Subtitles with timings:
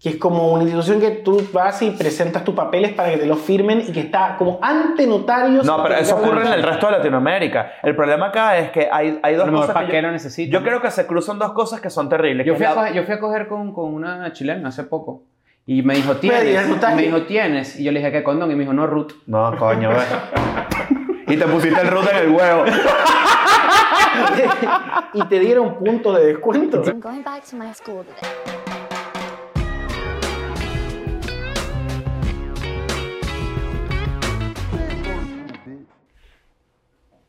[0.00, 3.26] que es como una institución que tú vas y presentas tus papeles para que te
[3.26, 5.66] los firmen y que está como ante notarios.
[5.66, 7.72] No, pero eso ocurre en el resto de Latinoamérica.
[7.82, 10.50] El problema acá es que hay, hay dos cosas para que qué yo, lo necesito.
[10.50, 12.46] yo creo que se cruzan dos cosas que son terribles.
[12.46, 15.24] Yo fui, a coger, yo fui a coger con, con una chilena hace poco.
[15.66, 16.66] Y me dijo, Pero, ¿y ¿tienes?
[16.66, 17.78] Y me dijo, ¿tienes?
[17.78, 18.50] Y yo le dije, ¿qué condón?
[18.50, 19.12] Y me dijo, no, Ruth.
[19.26, 21.34] No, coño, ve.
[21.34, 22.64] y te pusiste el root en el huevo.
[25.12, 26.82] y te dieron punto de descuento.
[26.86, 28.59] I'm going back to my school today.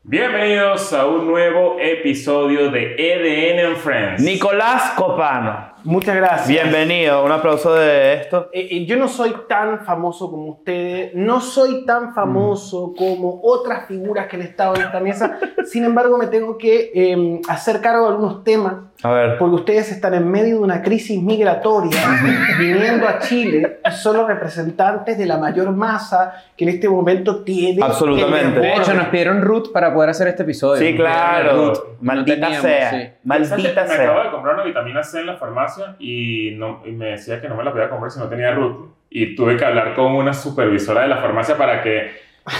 [0.04, 4.20] Bienvenidos a un nuevo episodio de EDN and Friends.
[4.20, 5.70] Nicolás Copano.
[5.84, 6.48] Muchas gracias.
[6.48, 7.24] Bienvenido.
[7.24, 8.48] Un aplauso de esto.
[8.52, 13.86] Eh, eh, yo no soy tan famoso como ustedes, no soy tan famoso como otras
[13.86, 15.38] figuras que han estado en esta mesa.
[15.64, 19.38] Sin embargo, me tengo que eh, hacer cargo de algunos temas A ver.
[19.38, 22.00] porque ustedes están en medio de una crisis migratoria
[22.58, 27.82] viniendo a Chile son los representantes de la mayor masa que en este momento tiene.
[27.82, 28.56] Absolutamente.
[28.56, 30.80] el De hecho, nos pidieron Ruth para poder hacer este episodio.
[30.84, 31.68] Sí, claro.
[31.68, 31.78] Ruth.
[32.00, 32.90] No Maldita teníamos, sea.
[32.90, 33.08] sí.
[33.24, 34.30] Maldita Me acabo de sea.
[34.32, 37.64] comprar una vitamina C en la farmacia y, no, y me decía que no me
[37.64, 38.88] la podía comprar si no tenía Ruth.
[39.10, 42.10] Y tuve que hablar con una supervisora de la farmacia para que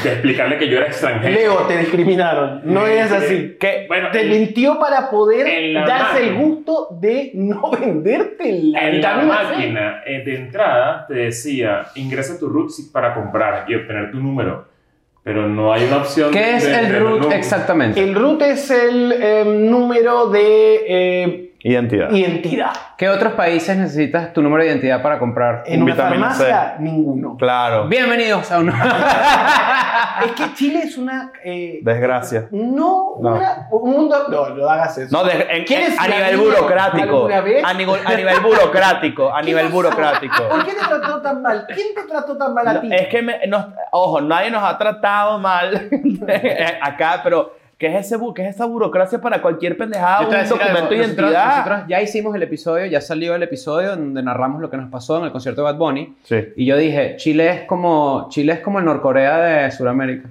[0.04, 1.34] de explicarle que yo era extranjero.
[1.34, 2.60] Leo, te discriminaron.
[2.64, 3.56] No es así.
[3.58, 3.86] ¿Qué?
[3.88, 9.26] Bueno, Te mintió para poder darse el gusto de no venderte la en la C.
[9.26, 14.18] máquina eh, de entrada te decía ingresa tu root si- para comprar y obtener tu
[14.18, 14.70] número.
[15.24, 16.32] Pero no hay una opción.
[16.32, 17.30] ¿Qué de- es el de número.
[17.32, 18.00] exactamente?
[18.02, 22.10] El root es el eh, número de eh, Identidad.
[22.10, 22.70] identidad.
[22.98, 25.62] ¿Qué otros países necesitas tu número de identidad para comprar?
[25.66, 27.36] En una Vitamina farmacia, ninguno.
[27.36, 27.86] Claro.
[27.88, 28.72] Bienvenidos a un...
[30.24, 31.32] Es que Chile es una.
[31.44, 32.46] eh, Desgracia.
[32.52, 33.30] no, No.
[33.34, 34.16] una- un mundo.
[34.28, 35.16] No, no hagas eso.
[35.16, 37.24] No, de- en- ¿Quieres en- a nivel burocrático.
[37.26, 37.64] vez?
[37.64, 39.34] A nivel, a nivel burocrático.
[39.34, 40.48] A ¿Qué nivel burocrático.
[40.48, 41.66] ¿Por qué te trató tan mal?
[41.74, 42.88] ¿Quién te trató tan mal a ti?
[42.92, 45.88] Es que, me- nos- ojo, nadie nos ha tratado mal
[46.82, 50.20] acá, pero ¿qué es, ese, bu- qué es esa burocracia para cualquier pendejada?
[50.20, 51.56] Un documento de identidad.
[51.56, 55.18] Nosotros ya hicimos el episodio, ya salió el episodio donde narramos lo que nos pasó
[55.18, 56.14] en el concierto de Bad Bunny.
[56.22, 56.36] Sí.
[56.56, 60.28] Y yo dije, Chile es como, Chile es como el Norcorea de Sudamérica.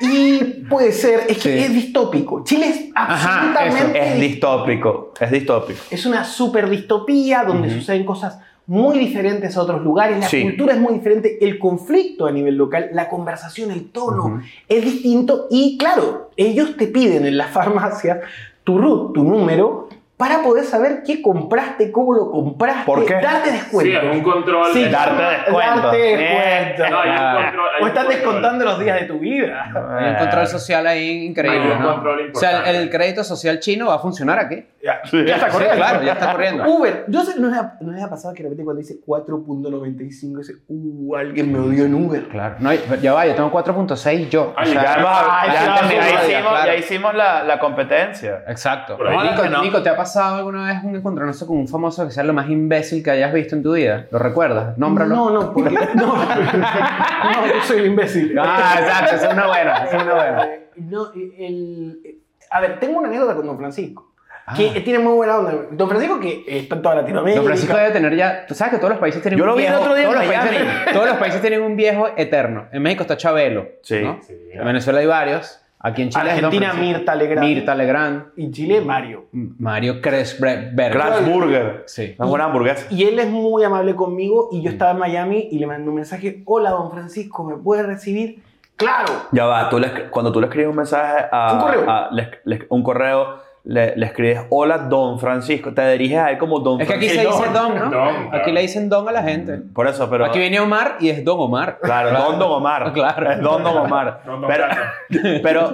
[0.00, 0.38] Y
[0.68, 1.58] puede ser, es que Sí.
[1.64, 2.42] es distópico.
[2.44, 5.14] Chile es Ajá, absolutamente Es dis- distópico.
[5.20, 5.80] Es distópico.
[5.90, 10.42] es una super distopía donde suceden cosas muy diferentes a otros lugares, la Sí.
[10.42, 15.46] cultura es muy diferente, el conflicto a nivel local, la conversación, el tono es distinto
[15.50, 18.20] y claro, ellos te piden en la farmacia
[18.64, 23.14] tu root, tu número, para poder saber qué compraste, cómo lo compraste, ¿Por qué?
[23.14, 23.98] darte Sí, descuento.
[24.00, 24.66] hay un control.
[24.72, 25.82] Sí, Darte descuento.
[25.82, 26.90] Darte Eh, descuento.
[26.94, 27.66] No, hay un control.
[27.76, 29.64] hay o estás descontando los días de tu vida.
[29.98, 31.94] Hay un control social ahí increíble, Hay un ¿no?
[31.94, 32.82] control O sea, el, importante.
[32.84, 34.64] el crédito social chino va a funcionar aquí.
[34.82, 35.24] Ya, Sí.
[35.26, 35.76] ya está Sí, corriendo.
[35.76, 36.64] claro, ya está corriendo.
[36.68, 39.00] Uber, yo sé, ¿no les, ha, no les ha pasado que de repente cuando dice
[39.04, 42.22] 4.95 dice, uh, alguien me odió en Uber?
[42.28, 42.56] Claro.
[42.60, 44.52] No, ya va, yo tengo 4.6 yo.
[44.56, 46.66] Ay, O sea, Ya, hicimos, claro.
[46.66, 48.44] ya hicimos la, la competencia.
[48.46, 48.96] Exacto.
[48.98, 49.62] Nico, No.
[49.62, 52.48] Nico, ¿te ha pasado alguna vez un encontronazo con un famoso que sea lo más
[52.48, 54.06] imbécil que hayas visto en tu vida?
[54.10, 54.76] ¿Lo recuerdas?
[54.78, 55.14] Nómbralo.
[55.14, 55.74] No, no, porque.
[55.94, 58.36] No, no, yo soy un imbécil.
[58.38, 60.44] Ah, exacto, es una buena, es una buena.
[60.44, 62.18] Eh, No, el,
[62.50, 64.12] a ver, tengo una anécdota con Don Francisco.
[64.46, 64.54] Ah.
[64.54, 65.54] Que tiene muy buena onda.
[65.70, 67.40] Don Francisco, que está en toda Latinoamérica.
[67.40, 68.44] Don Francisco debe tener ya.
[68.46, 70.12] Tú sabes que todos los países tienen Yo un lo vi el otro día en
[70.12, 72.66] todos, los países, todos los países tienen un viejo eterno.
[72.70, 73.66] En México está Chabelo.
[73.82, 74.02] Sí.
[74.02, 74.18] ¿no?
[74.22, 74.34] Sí.
[74.52, 75.63] En Venezuela hay varios.
[75.86, 76.72] Aquí en Chile Argentina.
[76.72, 77.46] Mirta Legrand.
[77.46, 78.24] Mirta Legrand.
[78.36, 79.26] Y Chile, Mario.
[79.32, 80.00] Mario
[81.30, 81.84] Burger.
[81.86, 82.14] Sí.
[82.18, 82.86] Una buena hamburguesa.
[82.90, 84.48] Y él es muy amable conmigo.
[84.50, 87.82] Y yo estaba en Miami y le mandé un mensaje: Hola, Don Francisco, ¿me puede
[87.82, 88.42] recibir?
[88.76, 89.12] ¡Claro!
[89.32, 91.90] Ya va, tú le escri- cuando tú le escribes un mensaje a Un correo.
[91.90, 96.36] a- le- le- un correo, le, le escribes hola Don Francisco, te diriges a él
[96.38, 97.44] como Don Es que aquí se Francisco.
[97.48, 97.90] dice Don, ¿no?
[97.90, 98.52] Don, Aquí claro.
[98.52, 99.56] le dicen Don a la gente.
[99.74, 101.78] Por eso, pero Aquí viene Omar y es Don Omar.
[101.82, 102.92] claro, Don Don Omar.
[102.94, 103.30] Claro.
[103.32, 104.20] Es Don Don Omar.
[104.26, 104.64] Don Don pero,
[105.42, 105.72] pero,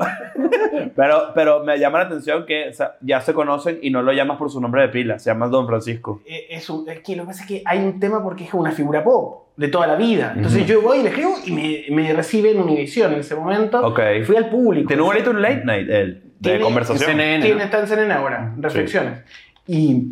[0.94, 4.12] pero, pero me llama la atención que o sea, ya se conocen y no lo
[4.12, 6.20] llamas por su nombre de pila, se llama Don Francisco.
[6.26, 8.54] Eh, es, un- es que lo que pasa es que hay un tema porque es
[8.54, 10.32] una figura pop de toda la vida.
[10.36, 13.81] Entonces yo voy y le escribo y me, me recibe en Univision en ese momento.
[13.84, 14.00] Ok.
[14.25, 14.86] Fui al público.
[14.88, 17.10] Tiene un late night él, de Tiene- conversación.
[17.10, 17.44] CNN.
[17.44, 19.20] Tiene, está en CNN ahora, reflexiones.
[19.66, 20.06] Y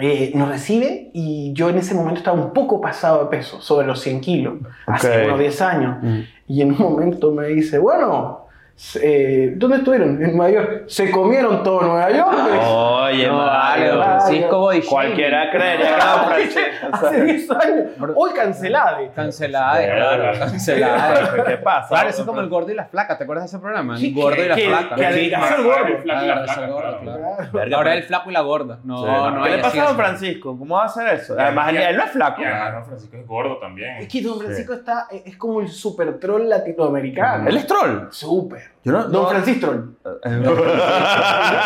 [0.00, 3.86] eh, nos recibe y yo en ese momento estaba un poco pasado de peso, sobre
[3.86, 4.54] los 100 kilos,
[4.86, 5.96] hace unos 10 años.
[6.02, 6.20] Mm.
[6.48, 8.43] Y en un momento me dice, bueno,
[9.00, 10.20] eh, ¿Dónde estuvieron?
[10.22, 10.84] En Nueva York.
[10.88, 12.28] ¿Se comieron todo Nueva York?
[12.66, 13.94] Oye, No, vale, Mario.
[13.94, 14.70] don Francisco.
[14.90, 16.60] Cualquiera creería que Don Francisco.
[16.92, 17.86] o sea, Hace 10 años.
[18.16, 18.30] Hoy.
[18.34, 20.22] Cancelada, Sí, claro.
[20.22, 20.38] claro.
[20.40, 21.44] Cancelada.
[21.46, 21.88] ¿Qué pasa?
[21.88, 23.16] Claro, eso es como el gordo y la flaca.
[23.16, 23.96] ¿Te acuerdas de ese programa?
[23.96, 24.96] El gordo y la flaca.
[24.96, 26.02] que gordo.
[26.02, 27.00] Claro, es el gordo,
[27.52, 27.76] claro.
[27.76, 28.78] Ahora el flaco y la gorda.
[28.84, 29.34] No, Sí.
[29.34, 29.96] no, ¿Qué le pasa a Don.
[29.96, 30.58] Francisco?
[30.58, 31.36] ¿Cómo va a hacer eso?
[31.38, 32.42] Además, él no es flaco.
[32.44, 33.96] Además, Don Francisco es gordo también.
[33.98, 37.48] Es que Don Francisco está, es como el super troll latinoamericano.
[37.48, 38.08] Él es troll.
[38.10, 38.63] Súper.
[38.84, 39.32] Yo no- Don no-.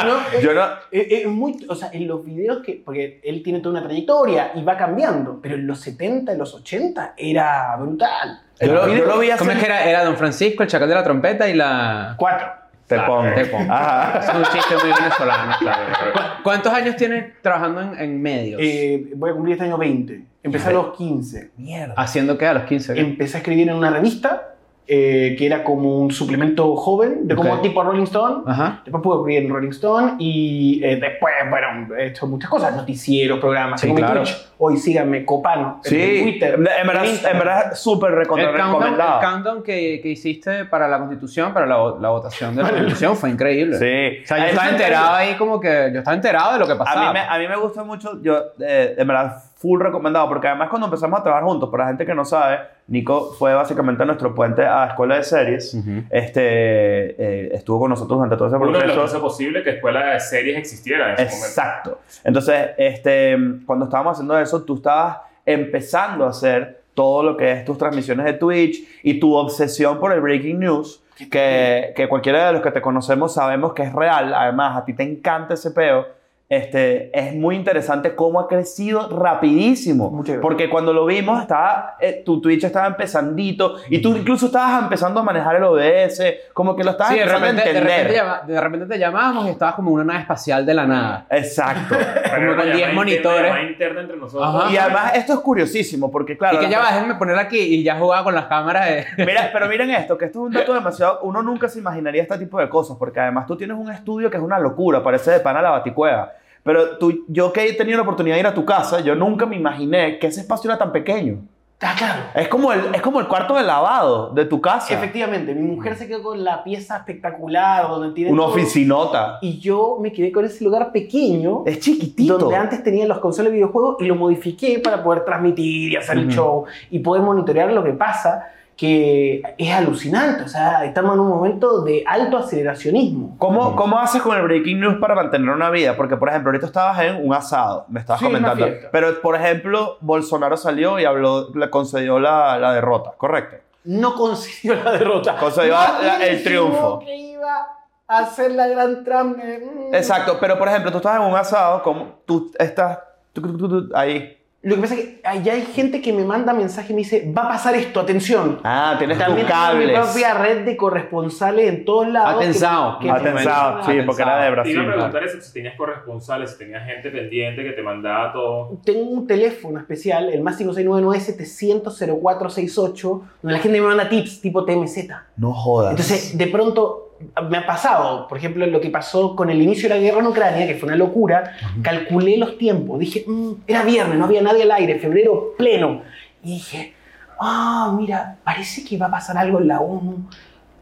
[0.07, 0.63] No, Yo no.
[0.91, 4.53] Es, es muy, o sea, en los videos que, porque él tiene toda una trayectoria
[4.55, 8.41] y va cambiando, pero en los 70, en los 80 era brutal.
[8.61, 9.71] Yo lo, yo lo vi ¿Cómo es que hacer.
[9.71, 9.85] era?
[9.85, 12.15] Era Don Francisco, el chacal de la trompeta y la...
[12.17, 12.49] Cuatro.
[12.87, 13.35] Te pongo.
[13.35, 13.71] Te pongo.
[13.71, 14.19] Ajá.
[14.21, 15.83] Es un chiste muy venezolano, claro.
[16.13, 18.59] ¿Cu- ¿Cuántos años tiene trabajando en, en medios?
[18.65, 20.25] Eh, voy a cumplir este año 20.
[20.43, 21.51] Empecé a los 15.
[21.59, 21.93] Mierda.
[21.99, 22.99] ¿Haciendo qué a los 15?
[22.99, 24.55] Empecé a escribir en una revista
[24.91, 28.43] eh, que era como un suplemento joven, de como tipo Rolling Stone.
[28.47, 28.81] Ajá.
[28.85, 33.39] Después pude escribir en Rolling Stone y eh, después, bueno, he hecho muchas cosas, noticieros,
[33.39, 34.23] programas, Sí, tengo mi claro.
[34.23, 34.47] Twitch.
[34.61, 36.55] Hoy síganme, Copano, en Twitter.
[36.55, 39.63] en verdad, en verdad, súper recontra El countdown, recomendado.
[39.63, 43.31] que, que hiciste para la constitución, para la, vo- la votación de la constitución fue
[43.31, 43.77] increíble.
[43.79, 44.23] Sí.
[44.25, 45.91] O sea, yo estaba es enterado ahí como que...
[45.93, 47.13] Yo estaba enterado de lo que A pasaba.
[47.13, 50.69] mí, me, a mí me gusta mucho, yo, eh, en verdad, full recomendado, porque además
[50.71, 54.33] cuando empezamos a trabajar juntos, para la gente que no sabe, Nico fue básicamente nuestro
[54.33, 55.75] puente a escuela de series.
[55.75, 56.05] Ujú.
[56.11, 59.21] Este, eh, estuvo con nosotros durante todo ese Uno de los que proceso.
[59.21, 61.47] posible que Escuela de Series existiera en ese momento.
[61.47, 61.99] Exacto.
[62.23, 67.65] Entonces, este, cuando estábamos haciendo eso, tú estabas empezando a hacer todo lo que es
[67.65, 71.03] tus transmisiones de Twitch y tu obsesión por el breaking news,
[71.33, 74.33] que, que cualquiera de los que te conocemos sabemos que es real.
[74.35, 76.07] Además, a ti te encanta ese peo.
[76.51, 80.11] Este, es muy interesante cómo ha crecido rapidísimo.
[80.41, 85.21] Porque cuando lo vimos, estaba, eh, tu Twitch estaba empezandito y tú incluso estabas empezando
[85.21, 86.23] a manejar el OBS,
[86.55, 88.99] como que lo estabas Sí, de empezando repente, a de, repente llama- de repente te
[88.99, 91.27] llamábamos y estabas como una nave espacial de la nada.
[91.31, 91.95] Exacto.
[92.39, 93.53] Como con una 10 llamada monitores.
[93.71, 94.55] interna- entre nosotros.
[94.65, 94.73] Ajá.
[94.73, 97.83] Y además esto es curiosísimo porque claro, y que ya va, déjenme poner aquí y
[97.83, 99.07] ya jugaba con las cámaras de...
[99.27, 102.39] Mira, pero miren esto, que esto es un dato demasiado, uno nunca se imaginaría este
[102.39, 105.41] tipo de cosas porque además tú tienes un estudio que es una locura, parece de
[105.41, 106.33] pana la baticueva.
[106.69, 109.47] Pero tú, yo que he tenido la oportunidad de ir a tu casa, yo nunca
[109.47, 111.39] me imaginé que ese espacio era tan pequeño.
[111.81, 112.21] Ah, claro.
[112.35, 114.93] Es como el, es como el cuarto de lavado de tu casa.
[114.93, 118.53] Efectivamente, mi mujer se quedó con la pieza espectacular donde tiene Una todo.
[118.53, 119.39] oficinota.
[119.41, 121.63] Y yo me quedé con ese lugar pequeño.
[121.65, 122.37] Es chiquitito.
[122.37, 126.19] Donde antes tenía los consoles de videojuegos y lo modifiqué para poder transmitir y hacer
[126.19, 126.35] el Ujú.
[126.35, 128.47] show y poder monitorear lo que pasa,
[128.79, 130.45] que es alucinante.
[130.45, 133.35] O sea, estamos en un momento de alto aceleracionismo.
[133.37, 135.97] ¿Cómo, ¿Cómo haces con el breaking news para mantener una vida?
[135.97, 138.67] Porque, por ejemplo, ahorita estabas en un asado, me estabas Sí, comentando.
[138.93, 143.57] Pero, por ejemplo, Bolsonaro salió y habló, le concedió la, la derrota, ¿correcto?
[143.85, 145.35] No consiguió la derrota.
[145.37, 147.01] Consiguió Nadie la- el triunfo.
[147.01, 147.67] que iba
[148.07, 149.39] a hacer la gran Trump.
[149.39, 149.93] Mm.
[149.93, 153.01] Exacto, pero por ejemplo, tú estás en un asado, como tú estás
[153.33, 154.38] tu, tu, tu, ahí.
[154.69, 157.33] Lo que pasa es que allá hay gente que me manda mensaje y me dice,
[157.37, 158.61] va a pasar esto, atención.
[158.65, 159.99] Ah, tienes También tus tengo mi cables.
[159.99, 162.35] propia red de corresponsales en todos lados.
[162.37, 162.99] Atensado.
[162.99, 164.81] que Atensado, sí, porque era de Te iba Brasil.
[164.81, 168.79] a preguntar eso, si tenías corresponsales, si tenías gente pendiente que te mandaba todo.
[168.85, 173.03] Tengo un teléfono especial, el más 5699-700-0468,
[173.43, 175.09] donde la gente me manda tips tipo TMZ.
[175.37, 175.91] No jodas.
[175.91, 177.08] Entonces, de pronto
[177.51, 180.27] me ha pasado, por ejemplo, lo que pasó con el inicio de la guerra en
[180.29, 184.63] Ucrania, que fue una locura, calculé los tiempos, dije, "Mm, era viernes, no había nadie
[184.63, 186.03] al aire, febrero pleno,
[186.43, 186.95] y dije,
[187.41, 190.29] ah, mira, parece que va a pasar algo en la ONU,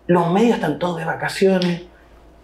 [0.07, 1.83] los medios están todos de vacaciones,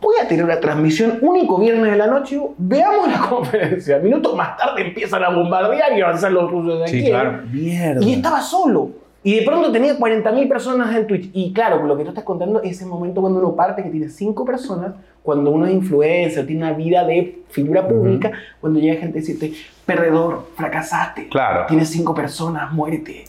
[0.00, 4.56] voy a tener una transmisión único viernes de la noche, veamos la conferencia, minutos más
[4.56, 7.00] tarde empiezan a bombardear y avanzar los rusos de aquí.
[7.02, 7.42] Sí, claro.
[7.50, 8.04] Mierda.
[8.04, 9.01] Y estaba solo.
[9.24, 11.30] Y de pronto tenía 40.000 personas en Twitch.
[11.32, 14.08] Y claro, lo que tú estás contando es ese momento cuando uno parte que tiene
[14.08, 19.18] 5 personas, cuando uno es influencer, tiene una vida de figura pública, cuando llega gente
[19.18, 19.52] a decirte,
[19.86, 21.66] perdedor, fracasaste, Claro.
[21.68, 23.24] tienes 5 personas, muérete.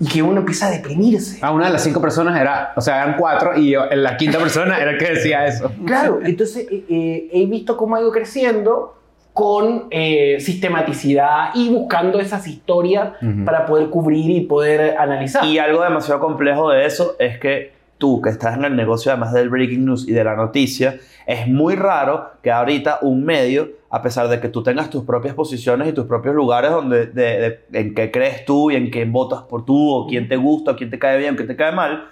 [0.00, 1.38] Y que uno empieza a deprimirse.
[1.40, 4.38] Ah, una de las cinco personas era, o sea, eran cuatro y yo, la quinta
[4.38, 5.72] persona era el que decía eso.
[5.84, 8.94] Claro, entonces eh, eh, he visto cómo ha ido creciendo
[9.38, 13.10] con eh, sistematicidad y buscando esas historias
[13.44, 15.44] para poder cubrir y poder analizar.
[15.44, 19.32] Y algo demasiado complejo de eso es que tú, que estás en el negocio además
[19.32, 24.02] del breaking news y de la noticia, es muy raro que ahorita un medio, a
[24.02, 27.78] pesar de que tú tengas tus propias posiciones y tus propios lugares donde, de- de-
[27.80, 30.76] en que crees tú y en quién votas por tú, o quién te gusta, o
[30.76, 32.08] quién te cae bien, o quién te cae mal,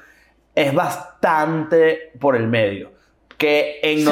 [0.55, 2.91] es bastante por el medio,
[3.37, 4.05] que en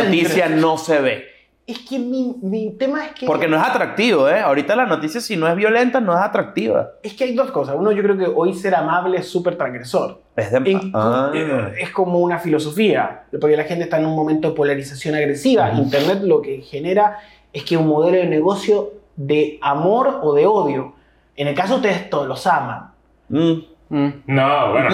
[0.46, 1.33] pero- no se ve.
[1.66, 3.26] Es que mi, mi tema es que...
[3.26, 4.40] Porque no es atractivo, ¿eh?
[4.40, 6.90] Ahorita la noticia, si no es violenta, no es atractiva.
[7.02, 7.74] Es que hay dos cosas.
[7.78, 10.20] Uno, yo creo que hoy ser amable es súper transgresor.
[10.36, 10.90] Es de...
[10.92, 11.32] Ah.
[11.78, 15.72] Es como una filosofía, porque la gente está en un momento de polarización agresiva.
[15.72, 17.18] Internet lo que genera
[17.50, 20.94] es que un modelo de negocio de amor o de odio.
[21.34, 22.90] En el caso de ustedes todos los aman.
[23.28, 23.52] Mm.
[23.94, 24.08] Mm.
[24.26, 24.88] No, bueno.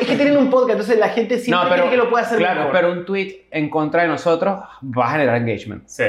[0.00, 2.24] Es que tienen un podcast, entonces la gente siempre No, pero, cree que lo puede
[2.24, 2.72] hacer claro, mejor.
[2.72, 5.82] pero un tweet en contra de nosotros va a generar engagement.
[5.86, 6.04] sí.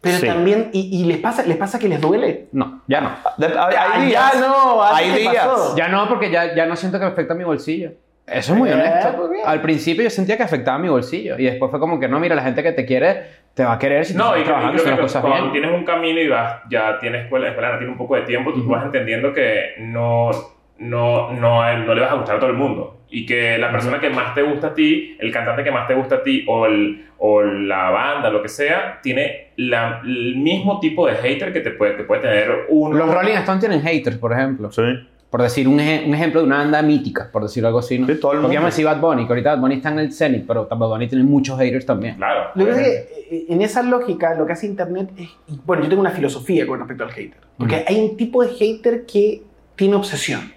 [0.00, 0.26] Pero Sí.
[0.26, 2.48] también, y, y les, pasa, les pasa que les duele.
[2.52, 3.10] No, ya no.
[3.38, 4.32] De- hay, hay Ah, días.
[4.34, 5.46] ya no, hay te días.
[5.46, 5.74] pasó.
[5.78, 7.92] Ya no, porque ya, ya no siento que afecta a mi bolsillo.
[8.26, 9.16] Eso es muy Eh, honesto.
[9.16, 9.30] pues.
[9.46, 11.38] Al principio yo sentía que afectaba a mi bolsillo.
[11.38, 13.22] Y después fue como que no, mira, la gente que te quiere
[13.54, 15.52] te va a querer si No, estás y, y trabajando, que las cosas cuando bien.
[15.52, 18.52] tienes un camino y vas, ya tienes escuela, escuela no tiene un poco de tiempo,
[18.52, 20.30] tú vas entendiendo que no,
[20.78, 22.98] no, no, no le vas a gustar a todo el mundo.
[23.10, 25.94] Y que la persona que más te gusta a ti, el cantante que más te
[25.94, 30.80] gusta a ti, o, el, o la banda, lo que sea, tiene la- el mismo
[30.80, 32.96] tipo de hater que te puede, que puede tener uno.
[32.96, 34.72] Los Rolling Stones tienen haters, por ejemplo.
[34.72, 34.82] Sí.
[35.30, 35.80] Por decir un, un
[36.14, 37.98] ejemplo de una banda mítica, por decirlo algo así.
[37.98, 38.06] ¿no?
[38.06, 38.66] Sí, todo el Porque mundo.
[38.70, 41.24] decía Bad Bunny, que ahorita Bad Bunny está en el Zenith, pero Bad Bunny tiene
[41.24, 42.16] muchos haters también.
[42.16, 42.50] Claro.
[42.54, 45.28] Lo que pasa es que eh, en esa lógica lo que hace Internet es...
[45.64, 47.38] Bueno, yo tengo una filosofía con respecto al hater.
[47.58, 49.42] Porque hay un tipo de hater que
[49.76, 50.52] tiene obsesión.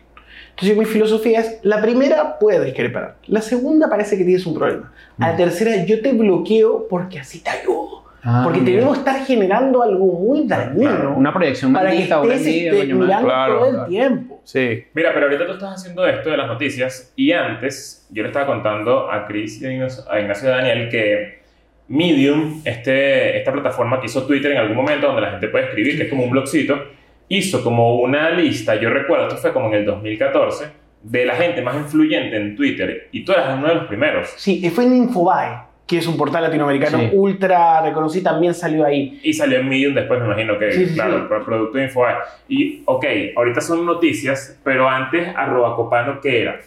[0.59, 3.17] Entonces mi filosofía es, la primera puedes discrepar.
[3.27, 4.91] La segunda parece que tienes un problema.
[5.19, 8.05] A la tercera yo te bloqueo porque así te ayudo.
[8.23, 11.15] Ah, porque te debo estar generando algo muy dañino.
[11.15, 13.87] Una proyección para que estés este, mirando Claro, todo el claro.
[13.87, 14.41] tiempo.
[14.43, 14.83] Sí.
[14.95, 18.47] Mira, pero ahorita tú estás haciendo esto de las noticias y antes yo le estaba
[18.47, 21.39] contando a Chris y a Ignacio, a Ignacio y a Daniel que
[21.87, 25.97] Medium, este, esta plataforma que hizo Twitter en algún momento donde la gente puede escribir,
[25.97, 26.96] que es como un blogcito,
[27.29, 30.65] hizo como una lista, yo recuerdo, esto fue como en el 2014,
[31.03, 34.29] de la gente más influyente en Twitter y tú eras uno de los primeros.
[34.37, 37.09] Sí, fue en Infobae, que es un portal latinoamericano Sí.
[37.13, 39.19] ultra reconocido, también salió ahí.
[39.23, 41.33] Y salió en Medium después, me imagino que, Sí, claro, sí.
[41.33, 42.15] el producto de Infobae.
[42.49, 43.05] Y, ok,
[43.37, 46.59] ahorita son noticias, pero antes, arroba copano, ¿qué era?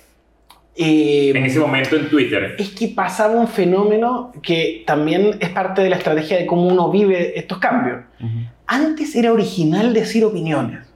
[0.76, 2.54] Eh, En ese momento en Twitter.
[2.58, 6.90] es que pasaba un fenómeno que también es parte de la estrategia de cómo uno
[6.90, 7.98] vive estos cambios.
[8.72, 10.86] Antes era original decir opiniones.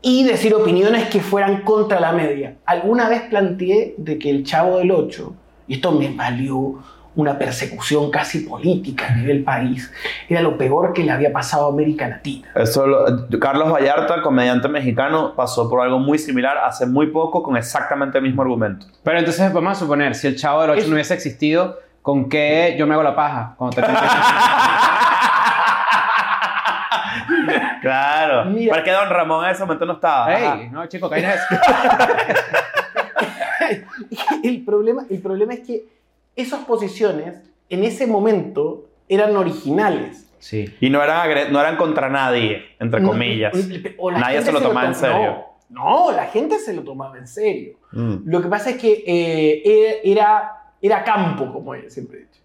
[0.00, 2.56] Y decir opiniones que fueran contra la media.
[2.66, 5.32] Alguna vez planteé de que el Chavo del 8,
[5.68, 6.80] y esto me valió
[7.14, 9.92] una persecución casi política a nivel país,
[10.28, 12.48] era lo peor que le había pasado a América Latina.
[12.56, 13.04] Eso lo-
[13.38, 18.24] Carlos Vallarta, comediante mexicano, pasó por algo muy similar hace muy poco con exactamente el
[18.24, 18.86] mismo argumento.
[19.04, 22.28] Pero entonces vamos a suponer, si el Chavo del 8 Es- no hubiese existido, ¿con
[22.28, 23.54] qué yo me hago la paja?
[23.56, 23.82] Cuando te
[27.82, 28.44] Claro.
[28.46, 28.74] Mira.
[28.74, 30.32] Porque Don Ramón en ese momento no estaba.
[30.32, 30.60] Ajá.
[30.60, 31.44] Ey, no, chico, ¿qué es eso?
[34.44, 35.84] el, problema, el problema es que
[36.36, 37.38] esas posiciones
[37.68, 40.28] en ese momento eran originales.
[40.38, 40.74] Sí.
[40.80, 43.52] Y no eran, no eran contra nadie, entre No, comillas.
[43.98, 45.44] o la Nadie se lo tomaba en tom- serio.
[45.68, 47.76] No, no, la gente se lo tomaba en serio.
[47.92, 48.16] Mm.
[48.24, 52.40] Lo que pasa es que eh, era, era campo, como siempre he dicho.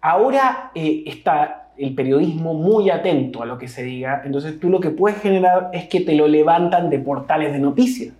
[0.00, 4.80] Ahora eh, está el periodismo muy atento a lo que se diga, entonces tú lo
[4.80, 8.14] que puedes generar es que te lo levantan de portales de noticias.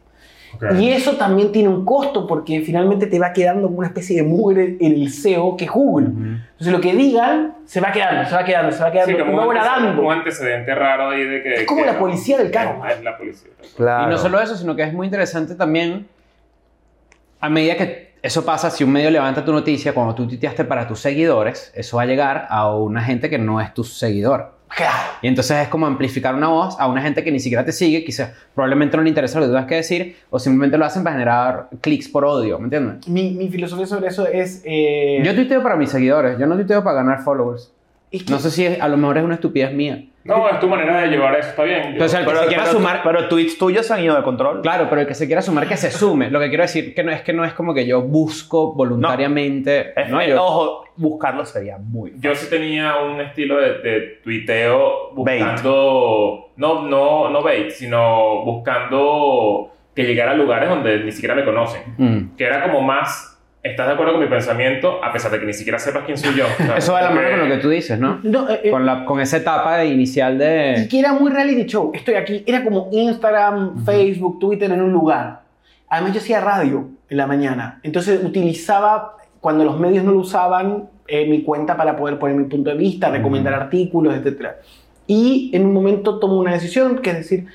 [0.78, 4.24] Y eso también tiene un costo porque finalmente te va quedando como una especie de
[4.24, 6.06] mugre en el SEO que es Google.
[6.08, 9.36] Entonces lo que digan se va quedando, se va quedando, se va quedando, Sí, como
[9.46, 11.54] va un, un antecedente raro ahí de que...
[11.54, 12.90] Es como que la no- policía del karma.
[12.90, 13.50] Es la policía.
[13.76, 14.08] Claro.
[14.08, 16.08] Y no solo eso, sino que es muy interesante también,
[17.40, 20.86] a medida que eso pasa, si un medio levanta tu noticia, cuando tú tuiteaste para
[20.86, 24.58] tus seguidores, eso va a llegar a una gente que no es tu seguidor.
[24.68, 24.94] Claro.
[25.20, 28.04] Y entonces es como amplificar una voz a una gente que ni siquiera te sigue,
[28.04, 31.02] quizás probablemente no le interesa lo que tú tengas que decir, o simplemente lo hacen
[31.02, 33.08] para generar clics por odio, ¿me entiendes?
[33.08, 34.62] Mi, mi filosofía sobre eso es...
[34.64, 37.72] eh, Yo tuiteo para mis seguidores, yo no tuiteo para ganar followers.
[38.12, 40.04] es que- No sé si es- a lo mejor es una estupidez mía.
[40.22, 41.82] No, es tu manera de llevar eso, está bien.
[41.82, 44.14] Yo- Entonces, el que Pero, se quiera pero- sumar, pero tweets tuyos se han ido
[44.16, 44.60] de control.
[44.60, 46.30] Claro, pero el que se quiera sumar que se sume.
[46.30, 49.92] Lo que quiero decir que no es que no es como que yo busco voluntariamente.
[49.98, 54.00] Es- no, eh, yo- Ojo, buscarlo sería muy Yo sí tenía un estilo de, de
[54.22, 61.34] tuiteo buscando, no, no, no bait, sino buscando que llegara a lugares donde ni siquiera
[61.34, 61.82] me conocen.
[61.96, 62.36] Mm.
[62.36, 63.29] Que era como más,
[63.62, 65.02] ¿estás de acuerdo con mi pensamiento?
[65.04, 66.44] A pesar de que ni siquiera sepas quién soy yo.
[66.56, 68.20] Sea, Eso va de la mano con lo que tú dices, ¿no?
[68.22, 70.88] No, eh, eh, Con, la, con esa etapa inicial y de...
[70.90, 71.90] que era muy reality show.
[71.94, 72.42] Estoy aquí.
[72.46, 75.42] Era como Instagram, Facebook, Twitter en un lugar.
[75.88, 77.80] Además, yo hacía radio en la mañana.
[77.82, 82.44] Entonces, utilizaba, cuando los medios no lo usaban, eh, mi cuenta para poder poner mi
[82.44, 84.50] punto de vista, recomendar artículos, etc.
[85.06, 87.46] Y en un momento tomo una decisión, que es decir,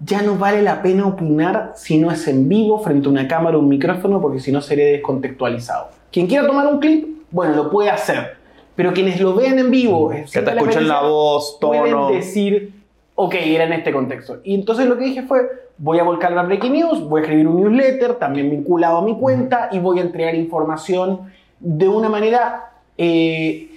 [0.00, 3.56] ya no vale la pena opinar si no es en vivo, frente a una cámara
[3.56, 5.88] o un micrófono, porque si no seré descontextualizado.
[6.12, 8.36] Quien quiera tomar un clip, bueno, lo puede hacer.
[8.76, 11.80] pero quienes lo vean en vivo, eh, Que te escuchen la voz, tono.
[11.80, 12.72] pueden decir,
[13.16, 14.38] ok, era en este contexto.
[14.44, 15.40] Y entonces lo que dije fue,
[15.78, 19.16] voy a volcar la Breaking News, voy a escribir un newsletter, también vinculado a mi
[19.16, 21.22] cuenta, y voy a entregar información
[21.58, 22.70] de una manera...
[22.96, 23.67] eh,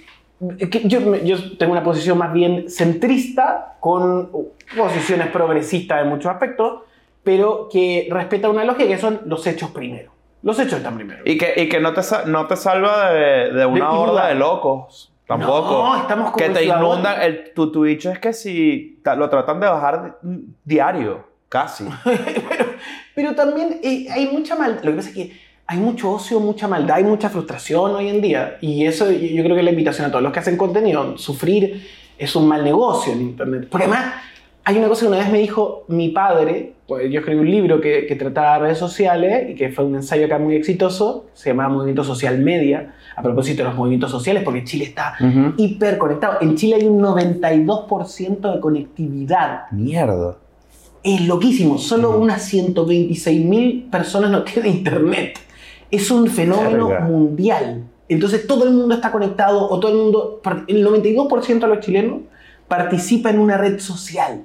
[0.84, 4.30] yo, yo tengo una posición más bien centrista, con
[4.76, 6.82] posiciones progresistas en muchos aspectos,
[7.22, 10.10] pero que respeta una lógica que son los hechos primero.
[10.42, 11.20] Los hechos están primero.
[11.24, 14.34] Y que, y que no, te, no te salva de, de una De horda de
[14.34, 15.12] locos.
[15.26, 15.70] Tampoco.
[15.84, 17.22] No, estamos como Que te inundan.
[17.22, 21.86] El, tu Twitch es que si lo tratan de bajar di- diario, casi.
[23.14, 24.82] Pero también eh, hay mucha maldad.
[24.82, 25.32] Lo que pasa es que
[25.66, 28.56] hay mucho ocio, mucha maldad, hay mucha frustración hoy en día.
[28.60, 31.16] Y eso yo creo que es la invitación a todos los que hacen contenido.
[31.18, 31.86] Sufrir
[32.18, 33.68] es un mal negocio en Internet.
[33.70, 34.12] Porque además
[34.64, 36.74] hay una cosa que una vez me dijo mi padre.
[36.86, 39.94] Pues yo escribí un libro que, que trataba de redes sociales y que fue un
[39.94, 41.26] ensayo acá muy exitoso.
[41.32, 42.94] Se llamaba Movimiento Social Media.
[43.14, 45.52] A propósito de los movimientos sociales, porque Chile está Ujú.
[45.58, 46.38] hiperconectado.
[46.40, 49.70] En Chile hay un 92% de conectividad.
[49.70, 50.36] Mierda.
[51.02, 51.78] Es loquísimo.
[51.78, 55.38] Solo unas 126 mil personas no tienen internet.
[55.92, 57.84] Es un fenómeno mundial.
[58.08, 62.22] Entonces todo el mundo está conectado o todo el mundo, el 92% de los chilenos
[62.66, 64.42] participa en una red social.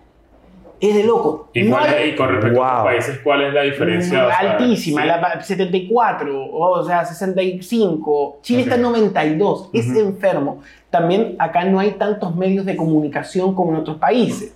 [0.79, 1.49] Es de loco.
[1.55, 4.27] ¿Y, No cuál- hay- y con respecto a otros países, ¿cuál es la diferencia?
[4.27, 5.07] O sea, altísima, sí.
[5.07, 8.39] la pa- 74, o sea, 65.
[8.43, 10.61] Chile está en 92, es enfermo.
[10.91, 14.53] También acá no hay tantos medios de comunicación como en otros países.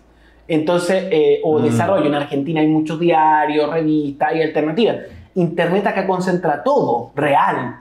[0.47, 1.63] Entonces, eh, o Mm.
[1.63, 2.05] desarrollo.
[2.05, 4.97] En Argentina hay muchos diarios, revistas y alternativas.
[5.35, 7.77] Internet acá concentra todo, real.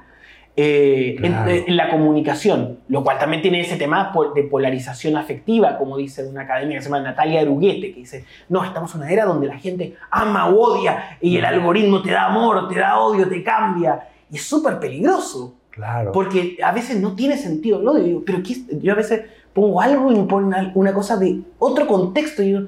[0.56, 1.50] Eh, en- Claro.
[1.50, 6.42] en, la comunicación, lo cual también tiene ese tema de polarización afectiva, como dice una
[6.42, 9.58] academia que se llama Natalia Aruguete, que dice, no, estamos en una era donde la
[9.58, 14.08] gente ama o odia y el algoritmo te da amor, te da odio, te cambia.
[14.30, 16.10] Y es súper peligroso, Claro.
[16.12, 18.02] porque a veces no tiene sentido el odio.
[18.04, 18.40] Digo, pero
[18.82, 19.22] yo a veces
[19.54, 22.60] pongo algo y me ponen una cosa de otro contexto y digo,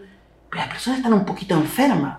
[0.48, 2.18] pero las personas están un poquito enfermas.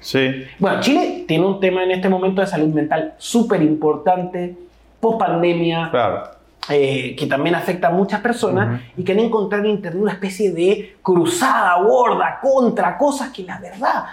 [0.00, 0.44] Sí.
[0.58, 4.54] Bueno, Chile tiene un tema en este momento de salud mental súper importante,
[5.00, 6.22] post pandemia, Claro.
[6.70, 10.52] eh, que también afecta a muchas personas y que han encontrado en Internet una especie
[10.52, 14.04] de cruzada gorda contra cosas que la verdad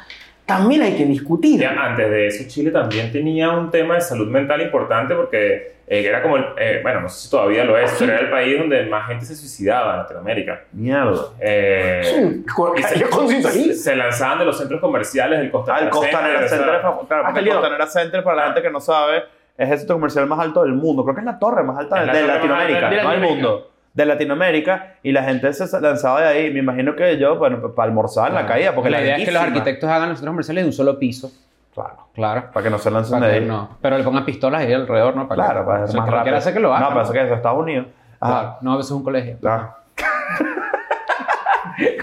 [0.46, 1.60] también hay que discutir.
[1.60, 6.04] Ya, antes de eso, Chile también tenía un tema de salud mental importante porque eh,
[6.08, 8.58] era como, el, eh, bueno, no sé si todavía lo es, pero era el país
[8.58, 10.62] donde más gente se suicidaba en Latinoamérica.
[10.72, 11.22] Mierda.
[11.39, 13.65] Eh, Sí, con- y se, ahí.
[13.65, 16.75] se- se lanzaban de los centros comerciales del Ah, Costanera el Costanera Center, Center, o
[16.75, 17.50] es sea, famo- claro, Ah, el.
[17.50, 19.24] Costanera Center, para la gente que no sabe,
[19.57, 21.03] es el centro comercial más alto del mundo.
[21.03, 22.96] Creo que es la torre más alta de, la de torre más Latinoamérica, alta de
[23.03, 23.48] no del Latinoamérica.
[23.50, 23.72] mundo.
[23.94, 26.51] De Latinoamérica, y la gente se lanzaba de ahí.
[26.51, 29.31] Me imagino que yo, bueno, para almorzar en la caída, porque la idea es que
[29.31, 31.31] los arquitectos hagan los centros comerciales de un solo piso.
[31.75, 32.07] Claro.
[32.14, 32.44] Claro.
[32.53, 33.46] Para que no se lancen de que ahí.
[33.46, 33.70] no.
[33.81, 35.27] Pero le pongan pistolas ahí alrededor, ¿no?
[35.27, 36.38] Para Claro, que, para o ser sea, más que rápido.
[36.38, 36.79] hacer que lo haga.
[36.85, 37.88] No, pero eso que es de Estados Unidos.
[38.20, 38.31] Ajá.
[38.42, 38.57] Claro.
[38.61, 39.38] No, a veces es un colegio.
[39.42, 39.75] Claro.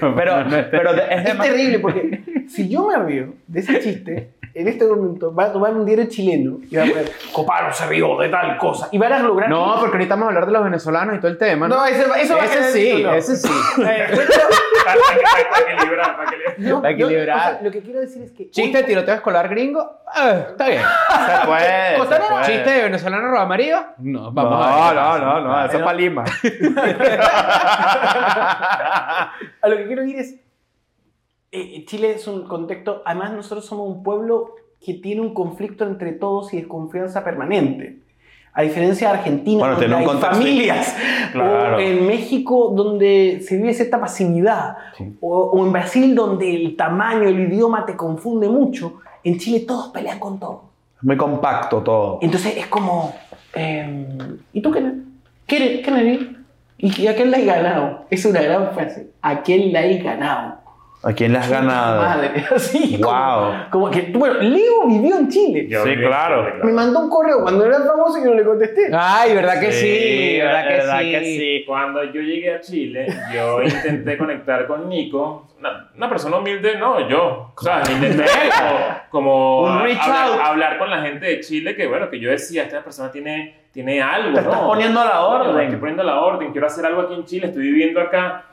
[0.01, 0.35] Pero,
[0.71, 4.85] pero de- es Es terrible porque si yo me río de ese chiste, en este
[4.87, 8.29] momento va a tomar un diario chileno y va a poner Copano se rió de
[8.29, 9.49] tal cosa y van a lograr.
[9.49, 11.69] No, porque ahorita vamos a hablar de los venezolanos y todo el tema.
[11.69, 13.13] No, ese, eso va a ese quedar sí, solo.
[13.15, 13.49] ese sí.
[13.83, 14.07] Eh,
[14.85, 16.81] para, para- para equilibrar, para equilibrar.
[16.83, 17.37] Para equilibrar.
[17.39, 18.51] o sea, lo que quiero decir es que.
[18.51, 20.01] Chiste de tiroteo escolar gringo.
[20.21, 20.83] eh, está bien.
[20.83, 21.97] Se puede.
[21.97, 22.45] se puede.
[22.47, 23.81] Chiste de venezolano roba marido.
[23.99, 24.95] No, vamos no, a ver.
[24.97, 25.19] no, pasa.
[25.19, 26.25] no, no, eso es para Lima.
[29.63, 30.35] A lo que quiero ir es.
[31.53, 33.03] Eh, Chile es un contexto.
[33.05, 37.99] Además, nosotros somos un pueblo que tiene un conflicto entre todos y desconfianza permanente.
[38.55, 40.95] A diferencia de Argentina, Bueno, donde hay familias,
[41.33, 41.77] Claro.
[41.77, 44.77] o en México, donde se vive cierta pasividad,
[45.21, 49.89] o, o en Brasil, donde el tamaño, el idioma te confunde mucho, en Chile todos
[49.89, 50.65] pelean con todo.
[51.01, 52.19] Muy compacto todo.
[52.21, 53.15] Entonces es como,
[53.55, 54.07] eh,
[54.53, 54.93] ¿y tú qué,
[55.47, 56.21] qué, qué eres?
[56.77, 58.05] ¿Y a quién le has ganado?
[58.11, 59.11] Es una gran frase.
[59.23, 60.62] ¿A quién le has ganado?
[61.05, 62.01] ¿A quién le has ganado?
[62.01, 63.01] Madre, así.
[63.03, 63.53] como- Wow.
[63.71, 65.67] Como, que, bueno, Leo vivió en Chile.
[65.69, 66.55] Yo Sí, claro.
[66.63, 68.89] Me mandó un correo cuando era famoso y no le contesté.
[68.95, 70.39] Ay, ¿verdad que sí?
[70.39, 71.37] ¿Verdad que sí?
[71.39, 71.65] sí?
[71.67, 77.09] Cuando yo llegué a Chile, yo intenté conectar con Nico, una, una persona humilde, no,
[77.09, 77.53] yo.
[77.57, 78.25] O sea, intenté
[79.11, 80.41] como, como Un reach hablar, out.
[80.41, 84.01] hablar con la gente de Chile, que bueno, que yo decía, esta persona tiene, tiene
[84.01, 84.51] algo, Te ¿no?
[84.51, 85.61] estás poniendo a la orden.
[85.65, 88.45] Estoy poniendo a la orden, quiero hacer algo aquí en Chile, estoy viviendo acá.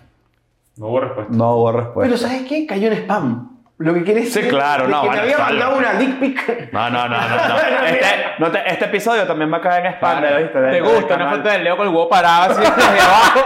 [0.79, 1.33] No hubo respuesta.
[1.35, 2.01] No hubo respuesta.
[2.03, 2.65] Pero ¿sabes qué?
[2.65, 3.49] Cayó en spam.
[3.79, 6.73] Lo que quiere decir Sí, claro, no, que bueno, te había mandado una dick pic.
[6.73, 7.47] No, no, no, no.
[7.47, 7.55] no.
[7.87, 8.05] Este,
[8.39, 10.37] no te- este episodio también va a caer en spam, Claro.
[10.37, 10.59] ¿viste?
[10.59, 13.39] De- ¿Te gusta una foto del Leo con el huevo parado así desde abajo?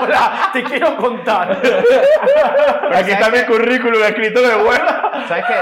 [0.00, 1.50] Hola, te quiero contar.
[2.94, 4.70] Aquí está mi currículum escrito de huevo.
[5.26, 5.54] ¿Sabes qué?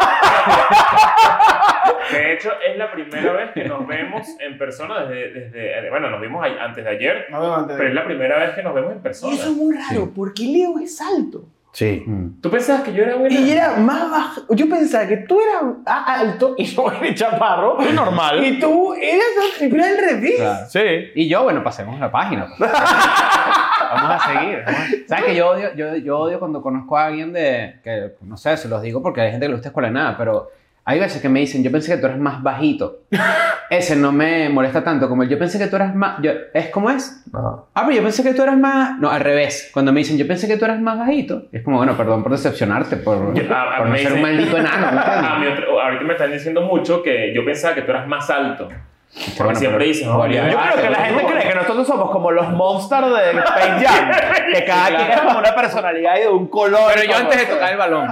[2.13, 6.21] De hecho, es la primera vez que nos vemos en persona desde, desde bueno, nos
[6.21, 8.63] vimos a- antes de ayer, Nos vemos antes de- pero es la primera vez que
[8.63, 9.35] nos vemos en Y persona.
[9.35, 11.45] eso es muy raro, porque Leo es alto.
[11.73, 12.05] Sí.
[12.07, 12.41] Mm.
[12.41, 13.39] ¿Tú pensabas que yo era buena?
[13.39, 14.41] Y era más bajo.
[14.55, 15.63] Yo pensaba que tú eras
[16.07, 17.79] alto y yo era chaparro.
[17.83, 18.43] Es normal.
[18.43, 19.23] Y tú eras
[19.61, 20.37] al revés.
[20.39, 20.67] Claro.
[20.71, 20.81] Sí.
[21.15, 22.47] Y yo, bueno, pasemos la página.
[22.57, 22.71] pues.
[23.93, 24.63] vamos a seguir.
[24.65, 27.77] vamos a- ¿Sabes que yo odio, yo, yo odio cuando conozco a alguien de.
[27.85, 30.17] que no sé, se los digo porque hay gente que le gusta escuela de nada,
[30.17, 30.49] pero
[30.89, 33.01] hay veces que me dicen, yo pensé que tú eres más bajito.
[33.71, 36.19] Ese no me molesta tanto como el yo pensé que tú eras más.
[36.23, 37.25] yo- ¿Es como es?
[37.33, 37.67] No.
[37.75, 38.97] Ah, pero yo pensé que tú eras más.
[39.01, 39.71] No, al revés.
[39.73, 42.31] Cuando me dicen, yo pensé que tú eras más bajito, es como, bueno, perdón por
[42.31, 44.93] decepcionarte, por, Yo- a- por no ser un maldito enano.
[44.93, 45.31] ¿me entiendes?
[45.31, 48.31] A mí otro- ahorita me están diciendo mucho que yo pensaba que tú eras más
[48.31, 48.69] alto.
[48.69, 52.11] Porque Bueno, siempre dicen, no, "Oye, yo creo que la gente cree que nosotros somos
[52.11, 54.11] como los monsters de Space Jam.
[54.53, 56.93] Que cada quien es como una personalidad y de un color.
[56.95, 58.09] Pero yo antes de tocar el balón.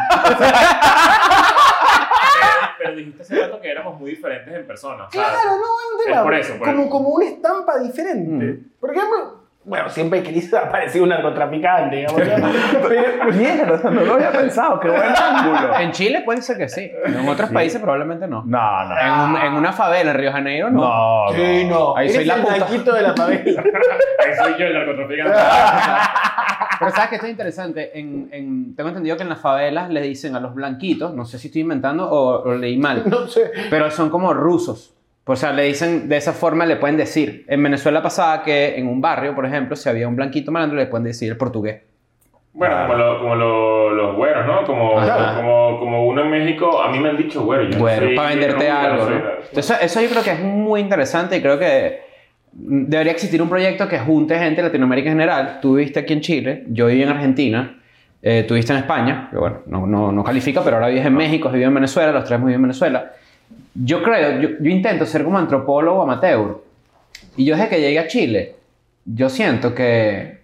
[2.95, 5.09] Pero dijiste hace rato que éramos muy diferentes en persona.
[5.11, 5.29] ¿sabes?
[5.29, 6.17] Claro, no, es un tema.
[6.17, 6.91] Es por eso, por como, eso.
[6.91, 8.45] como una estampa diferente.
[8.45, 8.65] Mm.
[8.81, 12.21] Por ejemplo, bueno, siempre he querido aparecer un narcotraficante, digamos.
[12.21, 12.49] ¿no?
[12.89, 14.79] Pero, Mierda, no lo había pensado.
[14.79, 15.79] Qué buen ángulo.
[15.81, 16.93] En Chile puede ser que sí.
[17.07, 18.43] En otros países probablemente no.
[18.47, 18.99] No, no.
[18.99, 20.81] En, un- en una favela en Río de Janeiro, no.
[20.83, 21.33] No, no.
[21.33, 21.97] sí, no.
[21.97, 22.93] Ahí soy la el puta.
[22.95, 23.63] de la favela.
[23.63, 25.39] Ahí soy yo el narcotraficante.
[26.85, 27.99] Pero sabes que esto es interesante.
[27.99, 31.38] En, en- tengo entendido que en las favelas le dicen a los blanquitos, no sé
[31.38, 33.51] si estoy inventando o, o leí mal, No sé.
[33.70, 34.94] pero son como rusos.
[35.27, 37.44] O sea, le dicen, de esa forma le pueden decir.
[37.49, 40.87] En Venezuela pasaba que en un barrio, por ejemplo, si había un blanquito malandro, le
[40.87, 41.83] pueden decir el portugués.
[42.53, 44.64] Bueno, como, lo- como lo- los güeros, ¿no?
[44.64, 47.64] Como, como, como uno en México, a mí me han dicho güero.
[47.64, 51.37] yo no Bueno, para venderte no- algo, no eso yo creo que es muy interesante
[51.37, 52.01] y creo que
[52.55, 55.59] debería existir un proyecto que junte gente de Latinoamérica en general.
[55.61, 57.79] Tú viviste aquí en Chile, yo viví en Argentina,
[58.23, 61.14] eh, tú viviste en España, que bueno, no, no, no califica, pero ahora vives en
[61.14, 63.12] México, has vivido en Venezuela, los tres hemos vivido en Venezuela.
[63.75, 66.62] Yo creo, yo, yo intento ser como antropólogo amateur.
[67.37, 68.57] Y yo desde que llegué a Chile,
[69.05, 70.43] yo siento que,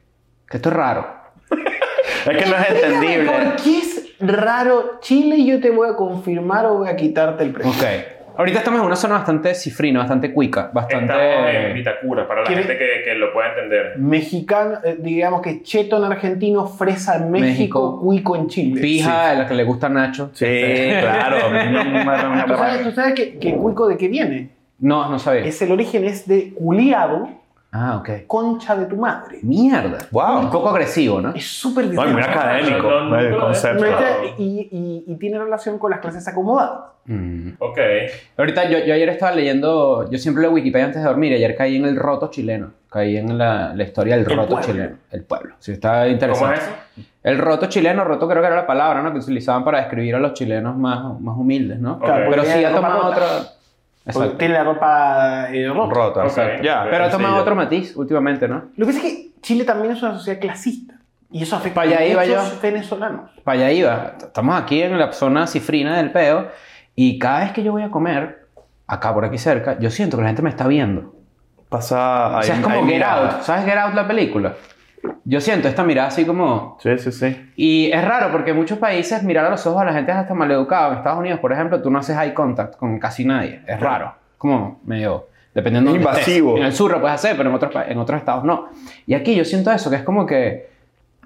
[0.48, 1.06] que esto es raro.
[1.50, 3.30] Es que no es entendible.
[3.30, 7.44] ¿Por qué es raro Chile y yo te voy a confirmar o voy a quitarte
[7.44, 7.70] el precio?
[7.70, 8.19] Ok.
[8.40, 11.12] Ahorita estamos en una zona bastante cifrina, bastante cuica, bastante...
[11.12, 13.98] Estamos en Vitacura, para la ¿Quiere- gente que, que lo pueda entender.
[13.98, 18.00] Mexicano, eh, digamos que cheto en argentino, fresa en México, México.
[18.00, 18.80] cuico en Chile.
[18.80, 20.30] Pija, la que le gusta a Nacho.
[20.32, 21.36] Sí, claro.
[22.46, 24.48] ¿Tú sabes, tú sabes que, que cuico de qué viene?
[24.78, 25.44] No, no sabía.
[25.44, 27.28] Es el origen es de culiado,
[27.72, 28.26] Ah, ok.
[28.26, 29.38] concha de tu madre.
[29.42, 29.98] Mierda.
[30.10, 30.40] Wow.
[30.40, 31.30] Un poco agresivo, ¿no?
[31.34, 32.30] Es súper Ay, muy violento.
[32.30, 33.84] académico No, no, el no, concepto.
[33.84, 33.96] no, no.
[34.38, 36.90] Y, y- y tiene relación con las clases acomodadas.
[37.06, 37.50] Mm.
[37.60, 37.78] Ok.
[38.36, 41.54] Ahorita yo, yo ayer estaba leyendo, yo siempre leo Wikipedia antes de dormir, y ayer
[41.56, 42.72] caí en el roto chileno.
[42.90, 44.66] Caí en la, la historia del El roto pueblo.
[44.66, 44.96] chileno.
[45.12, 45.54] El pueblo.
[45.60, 46.54] Sí, está ¿Cómo interesante.
[46.56, 46.70] es eso?
[47.22, 49.12] El roto chileno, roto creo que era la palabra, ¿no?
[49.12, 52.00] Que utilizaban para describir a los chilenos más, más humildes, ¿no?
[52.00, 53.26] Claro, Pero sí ha tomado otra...
[54.10, 54.36] Exacto.
[54.36, 55.94] tiene la ropa eh, rota.
[55.94, 56.26] Rota, Ok.
[56.26, 56.62] exacto.
[56.62, 58.64] Ya, Pero ha tomado otro matiz últimamente, ¿no?
[58.76, 60.94] Lo que pasa es que Chile también es una sociedad clasista.
[61.32, 62.40] Y eso afecta Para allá a yo.
[62.60, 63.30] venezolanos.
[63.44, 64.14] Para allá iba.
[64.20, 66.48] Estamos aquí en la zona cifrina del peo
[66.96, 68.46] y cada vez que yo voy a comer,
[68.88, 71.14] acá por aquí cerca, yo siento que la gente me está viendo.
[71.68, 72.38] Pasa.
[72.38, 73.30] o sea, hay- es como Get mirada.
[73.36, 73.42] Out.
[73.42, 74.54] ¿Sabes Get Out la película?
[75.24, 76.76] Yo siento esta mirada así como...
[76.80, 77.50] Sí, sí, sí.
[77.56, 80.16] Y es raro porque en muchos países mirar a los ojos a la gente es
[80.18, 80.92] hasta maleducado.
[80.92, 83.60] En Estados Unidos, por ejemplo, tú no haces eye contact con casi nadie.
[83.66, 84.14] Es raro.
[84.38, 85.26] Como medio...
[85.54, 86.16] Dependiendo de estés.
[86.16, 86.56] Invasivo.
[86.58, 88.68] En el sur lo puedes hacer, pero en otros, en otros estados no.
[89.06, 90.68] Y aquí yo siento eso, que es como que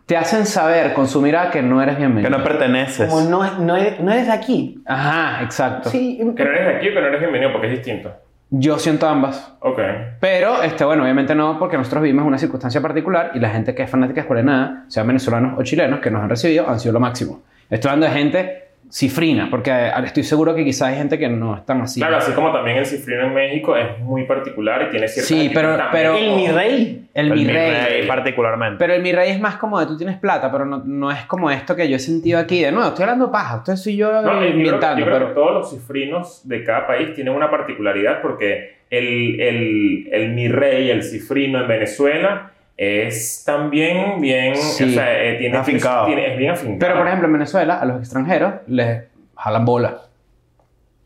[0.06, 2.30] te hacen saber con su mirada que no eres Que bienvenido.
[2.30, 3.10] no perteneces.
[3.10, 4.82] Como no, es- no, eres, no eres de aquí.
[4.86, 5.90] Ajá, exacto.
[5.90, 8.12] Sí, Que no eres de aquí o que no eres bienvenido, porque es distinto.
[8.56, 9.52] Yo siento ambas.
[9.58, 9.80] Ok.
[10.20, 13.82] Pero, este, bueno, obviamente no, porque nosotros vivimos una circunstancia particular y la gente que
[13.82, 16.78] es fanática de Escuela de Nada, sean venezolanos o chilenos, que nos han recibido, han
[16.78, 17.42] sido lo máximo.
[17.68, 21.56] Estoy hablando de gente cifrina, porque eh, estoy seguro que quizás hay gente que no
[21.56, 22.00] es tan así.
[22.00, 25.50] Claro, así como también el cifrino en México es muy particular y tiene ciertas Sí,
[25.52, 27.00] pero- pero- el mi rey.
[27.14, 28.06] El, mi rey.
[28.08, 28.76] particularmente.
[28.78, 31.24] Pero el mi rey es más como de tú tienes plata, pero no, no es
[31.26, 32.60] como esto que yo he sentido aquí.
[32.62, 33.58] De nuevo, estoy hablando paja.
[33.58, 35.28] Esto soy yo No, y yo creo, que- inventando, yo creo pero...
[35.28, 40.48] que todos los cifrinos de cada país tienen una particularidad porque el, el, el mi
[40.48, 44.84] rey, el cifrino en Venezuela es también bien, Sí.
[44.84, 46.06] o sea, eh, tiene, Afincado.
[46.06, 46.78] tiene- es bien afincado.
[46.80, 49.04] Pero, por ejemplo, en Venezuela, a los extranjeros les
[49.36, 49.98] jalan bola.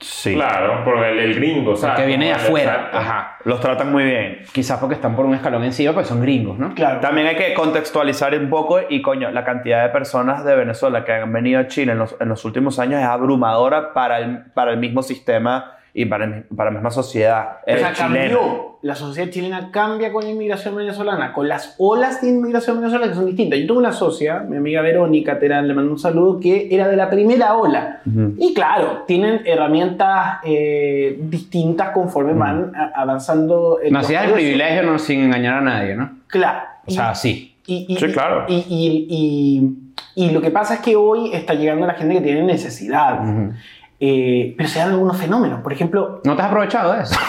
[0.01, 0.33] Sí.
[0.35, 1.99] Claro, porque el, el gringo, ¿sabes?
[2.01, 2.89] que viene de afuera.
[2.93, 3.37] Ajá.
[3.45, 4.39] Los tratan muy bien.
[4.53, 6.73] Quizás porque están por un escalón encima, pues son gringos, ¿no?
[6.75, 7.01] Claro.
[7.01, 11.13] También hay que contextualizar un poco y coño, la cantidad de personas de Venezuela que
[11.15, 14.71] han venido a Chile en los, en los últimos años es abrumadora para el, para
[14.71, 18.14] el mismo sistema y para, para la misma sociedad O eh, sea, chilena.
[18.29, 18.68] cambió.
[18.83, 23.16] La sociedad chilena cambia con la inmigración venezolana, con las olas de inmigración venezolana que
[23.16, 23.59] son distintas.
[23.59, 26.94] Yo tuve una socia, mi amiga Verónica Terán, le mando un saludo, que era de
[26.96, 28.01] la primera ola.
[28.07, 28.35] Ujú.
[28.38, 33.81] Y claro, tienen herramientas eh, distintas conforme van a- avanzando.
[33.83, 36.11] en los Nacías el privilegio no, sin engañar a nadie, ¿no?
[36.29, 36.61] Claro.
[36.87, 37.57] O sea, sí.
[37.66, 38.44] y, y- Sí, claro.
[38.48, 42.20] Y, y- y- y lo que pasa es que hoy está llegando la gente que
[42.20, 43.20] tiene necesidad.
[43.22, 43.53] Ujú.
[44.01, 45.61] Eh, pero se dan algunos fenómenos.
[45.63, 47.17] Por ejemplo, ¿No te has aprovechado de eso?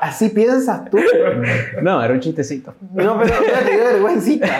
[0.00, 0.98] así piensas tú.
[1.82, 2.74] no, era un chistecito.
[2.94, 4.46] No, pero espérate, qué vergüencita.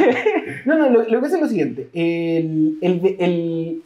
[0.66, 1.88] No, no, lo, lo que es lo siguiente.
[1.94, 3.82] El, el- el-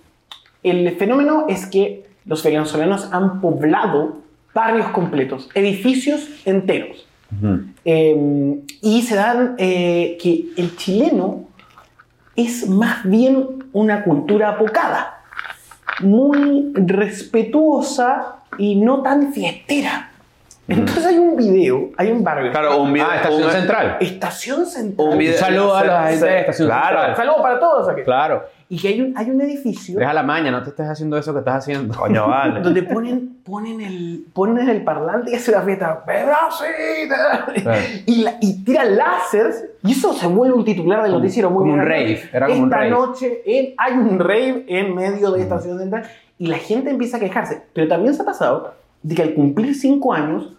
[0.65, 4.19] el fenómeno es que los venezolanos han poblado
[4.53, 7.07] barrios completos, edificios enteros.
[7.85, 11.45] Eh, y se dan eh, que el chileno
[12.35, 15.19] es más bien una cultura apocada,
[16.01, 20.11] muy respetuosa y no tan fiestera.
[20.67, 22.51] Entonces hay un video, hay un barrio.
[22.51, 23.07] Claro, un video.
[23.11, 23.97] Ah, Estación un- Central.
[24.01, 25.09] Estación Central.
[25.11, 26.97] Un video- Un saludo a la gente de Estación Claro.
[26.97, 27.17] Central.
[27.17, 28.03] Saludos para todos aquí.
[28.03, 28.45] Claro.
[28.75, 31.33] Y que hay un, hay un edificio Deja la maña, no te estés haciendo eso
[31.33, 31.95] que estás haciendo.
[31.99, 32.61] Coño, vale.
[32.61, 36.03] donde ponen, ponen, el, ponen el parlante y hace la fiesta.
[36.05, 37.81] Claro.
[38.07, 41.61] Y, la- y tiran láseres y eso se vuelve un titular del Como- noticiero muy
[41.61, 42.91] como un rave, era como un Esta rave.
[42.91, 46.05] noche en- hay un rave en medio de Estación Central
[46.39, 47.63] y la gente empieza a quejarse.
[47.73, 50.53] Pero también se ha pasado de que al cumplir cinco años,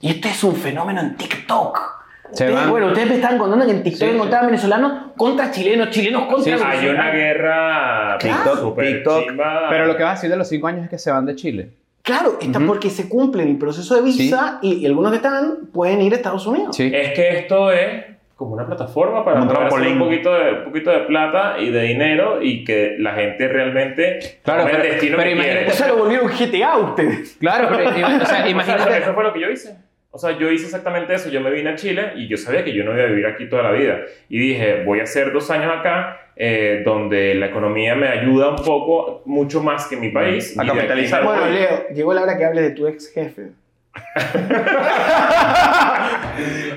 [0.00, 1.99] y esto es un fenómeno en TikTok.
[2.32, 5.50] Se Ustedes- van- bueno, ustedes me están contando que en TikTok Sí, encontraban venezolanos contra
[5.50, 7.04] chilenos, chilenos contra Sí, sí, Hay venezolanos.
[7.04, 9.24] una guerra TikTok, súper TikTok.
[9.24, 9.66] chimba.
[9.70, 11.34] Pero lo que vas a decir de los cinco años es que se van de
[11.36, 11.70] Chile.
[12.02, 12.66] Claro, está Ujú.
[12.68, 16.16] porque se cumple el proceso de visa y, y algunos que están pueden ir a
[16.16, 16.74] Estados Unidos.
[16.76, 16.90] Sí.
[16.94, 18.04] Es que esto es
[18.36, 22.40] como una plataforma para Un un poquito de, un poquito de plata y de dinero
[22.42, 25.70] y que la gente realmente Claro, pero- el destino pero que imagínate- quiere.
[25.72, 27.36] O sea, lo volvieron GTA ustedes.
[27.38, 28.98] Claro, pero o sea, O sea, imagínate.
[28.98, 29.76] eso fue lo que yo hice.
[30.12, 31.28] O sea, yo hice exactamente eso.
[31.30, 33.48] Yo me vine a Chile y yo sabía que yo no iba a vivir aquí
[33.48, 34.00] toda la vida.
[34.28, 38.56] Y dije, voy a hacer dos años acá, eh, donde la economía me ayuda un
[38.64, 40.58] poco, mucho más que en mi país.
[40.58, 41.22] A capitalizar.
[41.24, 41.46] Bueno.
[41.46, 43.50] Leo, llegó la hora que hables de tu ex jefe.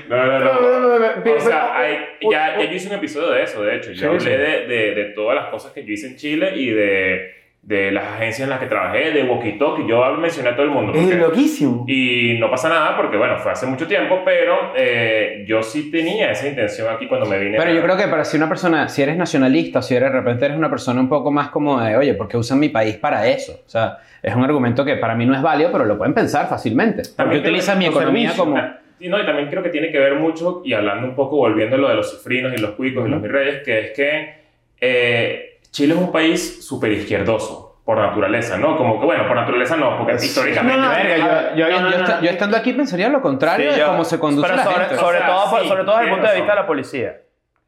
[0.08, 1.32] No, no, no.
[1.34, 1.98] O sea, hay-
[2.30, 3.92] ya, ya yo hice un episodio de eso, de hecho.
[3.92, 4.36] Yo hablé.
[4.38, 7.32] De, de, de todas las cosas que yo hice en Chile y de,
[7.66, 9.86] de las agencias en las que trabajé, de Walkie Talkie.
[9.88, 10.92] Yo mencioné a todo el mundo.
[10.92, 11.84] Es porque- loquísimo.
[11.88, 16.30] y no pasa nada porque, bueno, fue hace mucho tiempo, pero eh, yo sí tenía
[16.30, 17.56] esa intención aquí cuando me vine.
[17.56, 20.18] Pero a- yo creo que para si una persona, si eres nacionalista, si eres, de
[20.18, 22.96] repente eres una persona un poco más como de, oye, ¿por qué usan mi país
[22.96, 23.62] para eso?
[23.64, 26.46] O sea, es un argumento que para mí no es válido, pero lo pueden pensar
[26.48, 27.02] fácilmente.
[27.16, 28.84] ¿Por qué También que- mi economía servicios, como...
[29.00, 31.76] Y, no, y también creo que tiene que ver mucho, y hablando un poco, volviendo
[31.76, 34.34] a lo de los cifrinos y los cuicos y los virreyes, que es que
[34.80, 38.76] eh, Chile es un país súper izquierdoso, por naturaleza, ¿no?
[38.76, 40.80] Como que, bueno, por naturaleza no, porque históricamente...
[40.80, 44.46] no, no, Verga, yo, No, estando aquí pensaría lo contrario Sí, de cómo se conduce
[44.46, 44.96] pero la sobre, gente.
[44.96, 47.16] sobre O sea, todo, sí, sobre todo desde el punto de vista de la policía.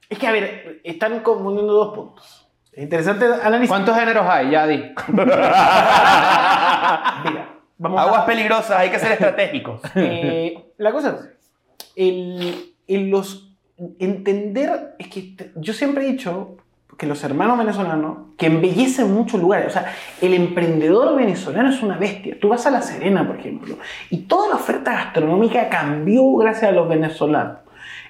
[0.08, 2.48] Es que, a ver, están confundiendo dos puntos.
[2.72, 3.68] Es interesante análisis.
[3.68, 4.50] ¿Cuántos géneros hay?
[4.50, 4.76] Ya di.
[5.08, 5.34] Mira,
[7.76, 8.26] vamos Aguas a...
[8.26, 9.80] peligrosas, hay que ser estratégicos.
[9.96, 11.28] Eh, la cosa es,
[11.96, 13.50] el, el los,
[13.98, 16.58] entender, es que yo siempre he dicho
[16.96, 21.96] que los hermanos venezolanos, que embellecen muchos lugares, o sea, el emprendedor venezolano es una
[21.98, 22.36] bestia.
[22.40, 23.76] Tú vas a La Serena, por ejemplo,
[24.10, 27.58] y toda la oferta gastronómica cambió gracias a los venezolanos.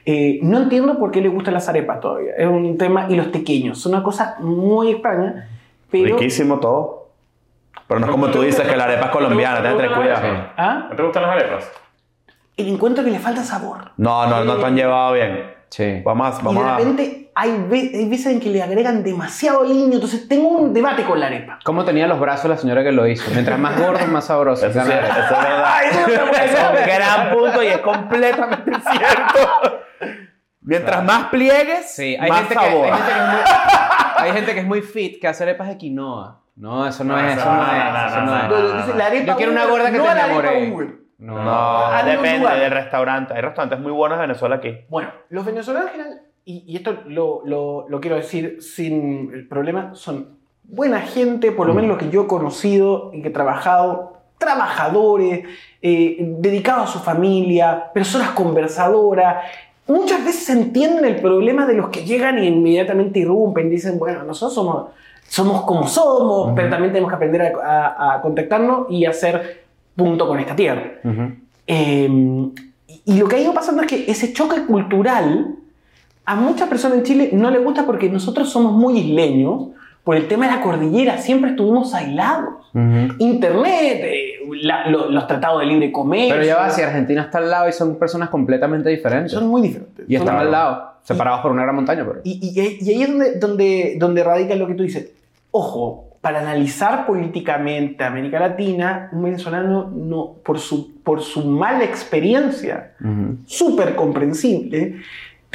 [0.05, 2.33] Eh, no entiendo por qué les gustan las arepas todavía.
[2.38, 5.49] Es un tema, y los pequeños, es una cosa muy extraña,
[5.90, 6.16] pero...
[6.16, 7.09] Riquísimo todo.
[7.88, 9.90] Pero no es como tú dices que la arepa es colombiana, ¿No te ten gustan
[10.09, 10.27] las cuidado.
[10.37, 10.53] arepas?
[10.57, 10.87] ¿Ah?
[10.90, 11.72] ¿No te gustan las arepas?
[12.57, 13.90] El encuentro que le falta sabor.
[13.96, 15.44] No, no, no te han llevado bien.
[15.68, 16.01] Sí.
[16.05, 16.77] Vamos, Y vamos de a.
[16.79, 21.05] repente hay, ve- hay veces en que le agregan demasiado aliño, entonces tengo un debate
[21.05, 21.59] con la arepa.
[21.64, 23.31] ¿Cómo tenía los brazos la señora que lo hizo?
[23.33, 24.66] Mientras más gordo, más sabroso.
[24.66, 25.64] Eso, sí, eso es verdad.
[25.66, 29.81] Ay, eso es un gran punto y es completamente cierto.
[30.62, 32.87] Mientras más pliegues, Sí, hay más gente, que, hay, sabor.
[32.96, 36.40] gente que es muy, hay gente que es muy fit que hace arepas de quinoa.
[36.57, 37.37] No, eso no, No, es.
[37.38, 38.85] Eso no, es.
[38.85, 40.96] eso no, Yo quiero una gorda que no te enamore.
[41.18, 41.38] No.
[41.44, 42.59] No, depende lugar.
[42.61, 43.35] del restaurante.
[43.35, 44.75] Hay restaurantes muy buenos en Venezuela aquí.
[44.88, 49.46] Bueno, los venezolanos en general, y, y esto lo, lo- lo quiero decir sin el
[49.46, 50.28] problema, son
[50.64, 55.44] buena gente, por lo menos los que yo he conocido y que he trabajado, trabajadores,
[55.82, 59.44] eh, dedicados a su familia, personas conversadoras.
[59.88, 64.54] Muchas veces entienden el problema de los que llegan y inmediatamente irrumpen, dicen, bueno, nosotros
[64.54, 64.87] somos,
[65.28, 70.26] somos como somos, pero también tenemos que aprender a, a- a contactarnos y hacer punto
[70.26, 70.92] con esta tierra.
[71.66, 72.09] Eh,
[72.88, 75.56] y- y lo que ha ido pasando es que ese choque cultural
[76.27, 79.69] a muchas personas en Chile no le gusta porque nosotros somos muy isleños,
[80.05, 82.55] por el tema de la cordillera, siempre estuvimos aislados.
[82.75, 83.15] Ujú.
[83.19, 86.35] Internet, eh, la- lo- los tratados de libre comercio.
[86.35, 89.33] Pero ya va, si Argentina está al lado y son personas completamente diferentes.
[89.33, 90.05] Son muy diferentes.
[90.09, 92.05] y están al lado, separados por una gran montaña.
[92.07, 92.21] Pero...
[92.23, 95.11] Y, y- y ahí es donde, donde, donde radica lo que tú dices.
[95.51, 101.83] Ojo, para analizar políticamente a América Latina, un venezolano, no, por, su, por su mala
[101.85, 103.37] experiencia, Ujú.
[103.47, 104.97] súper comprensible,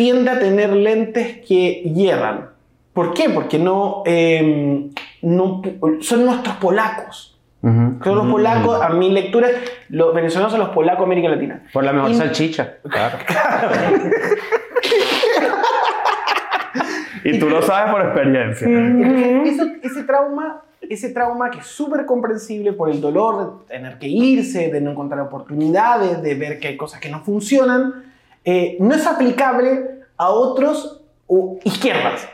[0.01, 2.47] tiende a tener lentes que hierran.
[2.91, 3.29] ¿Por qué?
[3.29, 4.89] Porque no, eh,
[5.21, 5.61] no
[5.99, 7.37] son nuestros polacos.
[7.61, 9.47] Son los polacos, a mi lectura,
[9.89, 11.61] los venezolanos son los polacos de América Latina.
[11.71, 12.77] Por la mejor Y- salchicha.
[12.89, 13.19] Claro.
[17.23, 18.67] Y tú lo sabes por experiencia.
[19.45, 24.07] Eso- ese trauma, ese trauma que es súper comprensible por el dolor de tener que
[24.07, 28.05] irse, de no encontrar oportunidades, de ver que hay cosas que no funcionan,
[28.43, 29.90] eh, no es aplicable
[30.21, 32.27] a otros o izquierdas.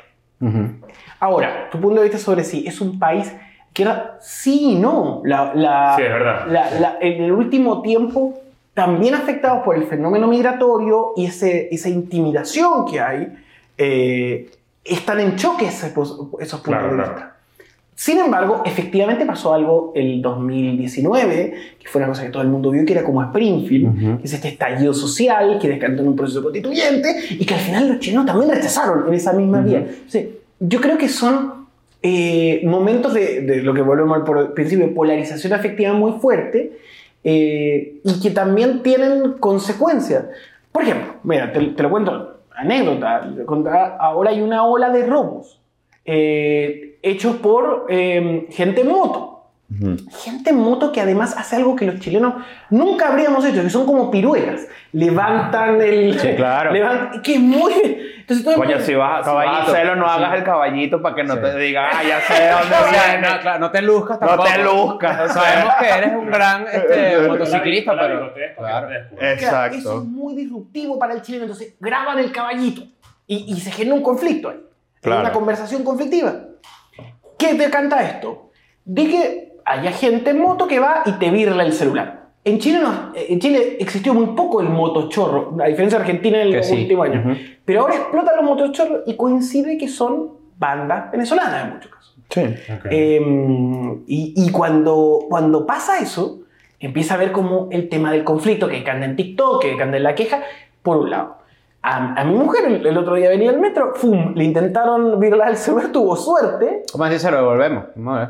[1.21, 3.33] Ahora, tu punto de vista sobre si es un país
[3.73, 5.21] que era sí y no.
[5.23, 6.47] La, la- Sí, es verdad.
[6.49, 8.33] la- en el último tiempo,
[8.73, 13.33] también afectados por el fenómeno migratorio y ese, esa intimidación que hay,
[13.77, 14.51] eh,
[14.83, 17.13] están en choque ese esos puntos Claro, de claro.
[17.13, 17.36] vista.
[17.99, 22.69] Sin embargo, efectivamente pasó algo el 2019, que fue una cosa que todo el mundo
[22.69, 24.17] vio, que era como Springfield, Ujú.
[24.19, 27.87] que es este estallido social que descantó en un proceso constituyente y que al final
[27.87, 29.83] los chilenos también rechazaron en esa misma vía.
[30.05, 30.21] O sea,
[30.59, 31.65] yo creo que son
[32.03, 36.77] eh, momentos de, de lo que volvemos al principio, polarización afectiva muy fuerte
[37.23, 40.25] eh, y que también tienen consecuencias.
[40.71, 43.27] Por ejemplo, mira, te, te lo cuento, anécdota,
[43.99, 45.59] ahora hay una ola de robos
[46.07, 49.33] eh, hechos por eh, gente en moto.
[49.69, 49.97] Ujú.
[50.23, 52.35] Gente en moto que además hace algo que los chilenos
[52.69, 54.65] nunca habríamos hecho, que son como piruetas.
[54.93, 56.17] Levantan el...
[56.17, 56.71] Sí, claro.
[56.71, 57.73] levantan- que es muy...
[58.21, 59.71] Entonces, todo el Coño, mundo- si vas, si vas a Caballito.
[59.71, 60.11] hacerlo, no Sí.
[60.15, 61.41] hagas el caballito para que no Sí.
[61.41, 63.27] te digan, ah, ya sé de dónde O sea, viene.
[63.27, 64.49] no, claro, no te luzcas No tampoco.
[64.49, 65.33] te luzcas.
[65.33, 68.33] Sabemos que eres un gran este, motociclista, No la pero...
[68.57, 68.87] Claro.
[68.89, 68.93] no.
[68.95, 69.97] Claro, Eso Exacto.
[69.99, 71.43] es muy disruptivo para el chileno.
[71.43, 72.83] Entonces, graban el caballito
[73.27, 74.61] y, y se genera un conflicto ahí.
[75.01, 75.21] Claro.
[75.21, 76.33] Una conversación conflictiva.
[77.37, 78.49] ¿Qué te canta esto?
[78.85, 82.27] De que haya gente en moto que va y te virla el celular.
[82.43, 86.51] En Chile, no- en Chile existió muy poco el motochorro, a diferencia de Argentina en
[86.51, 86.81] Que el sí.
[86.81, 87.19] último año.
[87.19, 87.37] Ujú.
[87.65, 92.15] Pero ahora explotan los motochorros y coincide que son bandas venezolanas en muchos casos.
[92.29, 92.41] Sí.
[92.73, 92.85] Ok.
[92.89, 93.21] Eh,
[94.07, 96.39] y y cuando, cuando pasa eso,
[96.79, 100.03] empieza a ver como el tema del conflicto que canta en TikTok, que canta en
[100.03, 100.41] la queja,
[100.81, 101.36] por un lado.
[101.89, 104.33] A, a mi mujer el, el otro día venía al metro, ¡fum!
[104.35, 107.85] Le intentaron virlar el celular, tuvo suerte, ¿Cómo así se lo devolvemos?
[107.95, 108.29] Vamos a ver.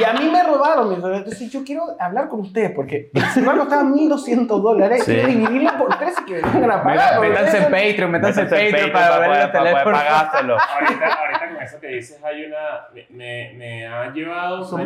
[0.00, 1.18] y a mí me robaron mi celular.
[1.18, 5.12] Entonces yo quiero hablar con ustedes, porque el celular costaba 1.200 dólares, Sí.
[5.12, 7.20] quiero dividirlo por tres y que me vengan a pagar.
[7.20, 9.98] Métanse en Patreon, métanse en Patreon Patreon para ver para poder teléfonos.
[10.00, 10.56] pagárselo.
[10.80, 12.58] Ahorita, ahorita con eso que dices, hay una.
[12.94, 14.78] Me, me, me ha llevado.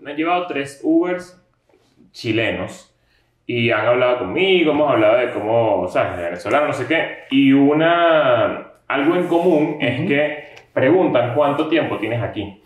[0.00, 1.38] Me han llevado tres Ubers
[2.12, 2.91] chilenos
[3.56, 6.16] y han hablado conmigo, hemos hablado de cómo, ¿sabes?
[6.16, 7.24] De venezolano, no sé qué.
[7.30, 8.68] Y una.
[8.88, 12.62] Algo en común es que preguntan cuánto tiempo tienes aquí.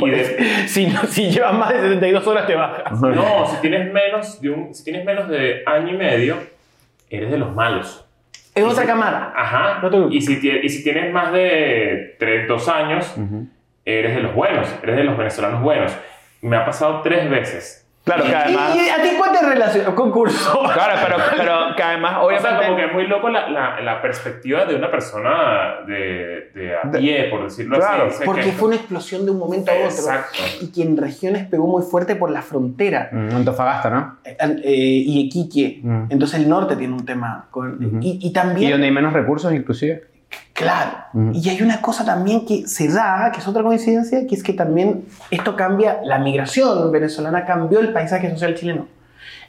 [0.00, 0.24] Y de-
[0.66, 2.92] Si, no- si llevas más de 72 horas te bajas.
[3.00, 6.36] no, si tienes menos de un, si tienes menos de año y medio,
[7.10, 8.04] eres de los malos.
[8.54, 9.32] Es otra cámara.
[9.36, 9.78] Ajá.
[9.82, 10.16] No te.
[10.16, 13.16] Y si, y si tienes más de 3, 2 años,
[13.84, 15.96] eres de los buenos, eres de los venezolanos buenos.
[16.42, 17.87] Me ha pasado tres veces.
[18.08, 18.76] Claro que ¿Y, además.
[18.76, 19.94] y a ti cuál te relaciona?
[19.94, 20.60] Concurso.
[20.72, 22.64] Claro, pero, pero que además, O sea, obviamente.
[22.66, 26.90] como que es muy loco la, la, la perspectiva de una persona de, de a
[26.90, 28.14] pie, por decirlo Claro, así.
[28.14, 29.86] O sea, Porque que- fue una explosión de un momento a otro.
[29.88, 30.38] Exacto.
[30.62, 33.10] Y que en regiones pegó muy fuerte por la frontera.
[33.12, 34.18] Mm, Antofagasta, ¿no?
[34.24, 35.80] Eh, eh, y Iquique.
[35.82, 36.04] Mm.
[36.10, 37.46] Entonces el norte tiene un tema.
[37.50, 38.70] Con, y, y Y también.
[38.72, 40.04] donde hay menos recursos, inclusive.
[40.52, 40.90] Claro.
[41.12, 41.32] Mm.
[41.34, 44.52] Y hay una cosa también que se da, que es otra coincidencia, que es que
[44.52, 48.86] también esto cambia, la migración venezolana cambió el paisaje social chileno.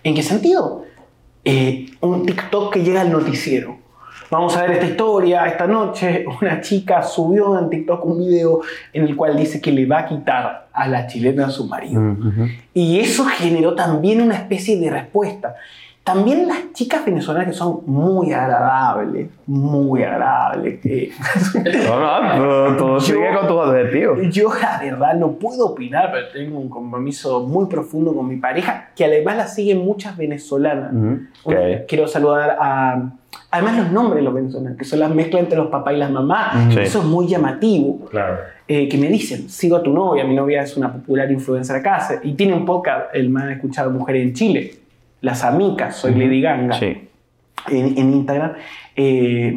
[0.04, 0.86] ¿En qué sentido?
[1.44, 3.78] Eh, un TikTok que llega al noticiero.
[4.30, 5.48] Vamos a ver esta historia.
[5.48, 8.62] Esta noche una chica subió en TikTok un video
[8.94, 12.00] en el cual dice que le va a quitar a la chilena a su marido.
[12.00, 12.50] Mm.
[12.74, 15.56] Y eso generó también una especie de respuesta.
[16.04, 20.80] También las chicas venezolanas que son muy agradables, muy agradables.
[20.84, 21.12] eh,
[21.88, 24.18] No, no, tú, sigue con tus objetivos.
[24.32, 28.90] yo la verdad no puedo opinar, pero tengo un compromiso muy profundo con mi pareja,
[28.96, 30.92] que además la siguen muchas venezolanas.
[31.44, 31.54] Ok.
[31.88, 33.12] Quiero saludar a...
[33.52, 36.10] Además los nombres de los venezolanos, que son las mezclas entre los papás y las
[36.10, 36.74] mamás.
[36.74, 36.80] Sí.
[36.80, 38.06] Eso es muy llamativo.
[38.10, 38.38] Claro.
[38.68, 42.08] Eh, que me dicen, sigo a tu novia, mi novia es una popular influencer acá,
[42.24, 44.76] y tiene un podcast, el más escuchado Mujeres en Chile,
[45.22, 47.10] Las Amicas, soy Lady Ganga, Sí.
[47.68, 48.54] en, en Instagram,
[48.96, 49.54] eh,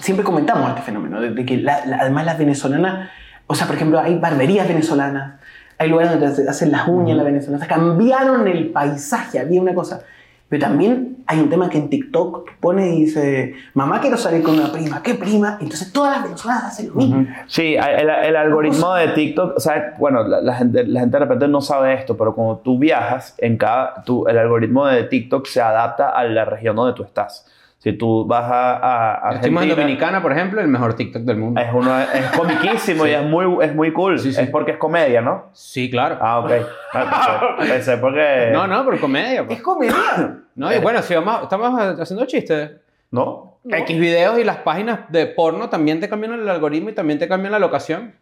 [0.00, 3.08] siempre comentamos este fenómeno, de, de que la- la- además las venezolanas
[3.48, 5.34] O sea, por ejemplo, hay barberías venezolanas,
[5.76, 7.66] hay lugares donde hacen las uñas las venezolanas.
[7.68, 10.02] Cambiaron el paisaje, había una cosa.
[10.52, 14.42] Pero también hay un tema que en TikTok tú pones y dice, mamá quiero salir
[14.42, 15.56] con una prima, ¿qué prima?
[15.62, 17.26] Entonces todas las venezolanas hacen lo mismo.
[17.46, 21.24] Sí, el, el algoritmo de TikTok, o sea, bueno, la, la gente, la gente de
[21.24, 25.46] repente no sabe esto, pero cuando tú viajas, en cada, tú, el algoritmo de TikTok
[25.46, 27.46] se adapta a la región donde tú estás.
[27.82, 31.36] Si tú vas a, a Estuvimos en Argentina, Dominicana, por ejemplo, el mejor TikTok del
[31.38, 31.60] mundo.
[31.60, 34.20] es, uno, es comiquísimo y es muy, es muy cool.
[34.20, 34.40] Sí, sí.
[34.40, 35.46] Es porque es comedia, ¿no?
[35.52, 36.16] Sí, claro.
[36.20, 36.52] Ah, ok.
[36.94, 38.50] Ah, pensé, pensé porque...
[38.52, 39.44] No, no, pero comedia.
[39.44, 39.58] pues.
[39.58, 39.94] Es comedia.
[40.54, 42.70] No, y bueno, si vamos, estamos haciendo chistes.
[43.10, 43.58] ¿No?
[43.64, 43.76] No.
[43.78, 47.26] X videos y las páginas de porno también te cambian el algoritmo y también te
[47.26, 48.14] cambian la locación.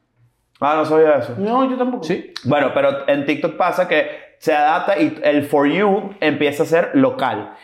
[0.60, 1.34] Ah, no sabía eso.
[1.36, 2.04] No, yo tampoco.
[2.04, 2.32] Sí.
[2.44, 6.90] Bueno, pero en TikTok pasa que se adapta y el For You empieza a ser
[6.94, 7.56] local.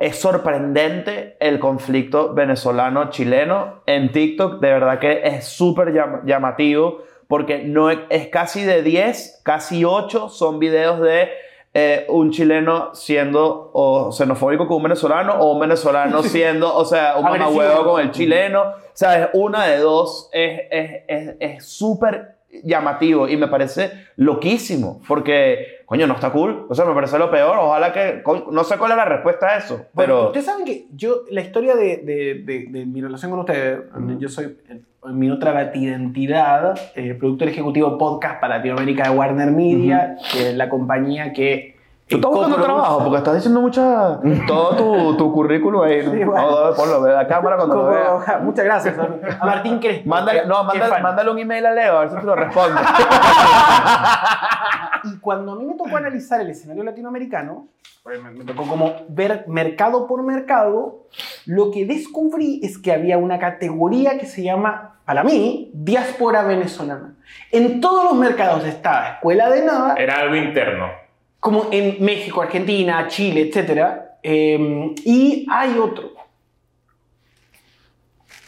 [0.00, 4.60] Es sorprendente el conflicto venezolano-chileno en TikTok.
[4.60, 9.84] De verdad que es súper llam- llamativo porque no es, es casi de 10, casi
[9.84, 11.30] 8 son videos de
[11.74, 17.16] eh, un chileno siendo o xenofóbico con un venezolano o un venezolano siendo, o sea,
[17.16, 18.62] un mamahuevo con el chileno.
[18.62, 20.28] O sea, es una de dos.
[20.32, 26.64] Es es- es- es súper llamativo y me parece loquísimo porque, coño, no está cool.
[26.70, 27.58] O sea, me parece lo peor.
[27.58, 28.22] Ojalá que.
[28.50, 30.26] No sé cuál es la respuesta a eso, Bueno, pero.
[30.28, 33.80] ustedes saben que yo, la historia de, de- de- de mi relación con ustedes,
[34.18, 40.16] yo soy eh, mi otra identidad, eh, productor ejecutivo podcast para Latinoamérica de Warner Media,
[40.32, 41.76] que es la compañía que...
[42.08, 44.18] Tú estás buscando trabajo porque estás diciendo mucha.
[44.46, 46.02] todo tu, tu currículum ahí.
[46.02, 46.68] Sí, bueno.
[46.70, 48.42] No, ponlo, ve la cámara cuando lo veas.
[48.42, 50.08] muchas gracias a Martín Crespo.
[50.10, 52.80] Mándale, no, mándale, mándale un email a Leo a ver si te lo responde.
[55.04, 57.68] Y cuando a mí me tocó analizar el escenario latinoamericano,
[58.04, 61.06] me, me tocó como ver mercado por mercado,
[61.46, 67.14] lo que descubrí es que había una categoría que se llama, para mí, diáspora venezolana.
[67.52, 70.86] En todos los mercados estaba Escuela de Nada, Era algo interno.
[71.38, 73.86] como en México, Argentina, Chile, etc.
[74.22, 76.11] Eh, y hay otro.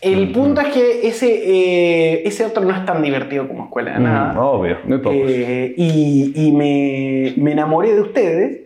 [0.05, 4.01] El punto es que ese, eh, ese otro no es tan divertido como Escuela de
[4.01, 4.41] Nada.
[4.41, 4.79] Obvio.
[4.85, 5.17] Muy pocos.
[5.23, 8.61] Eh, y y me, me enamoré de ustedes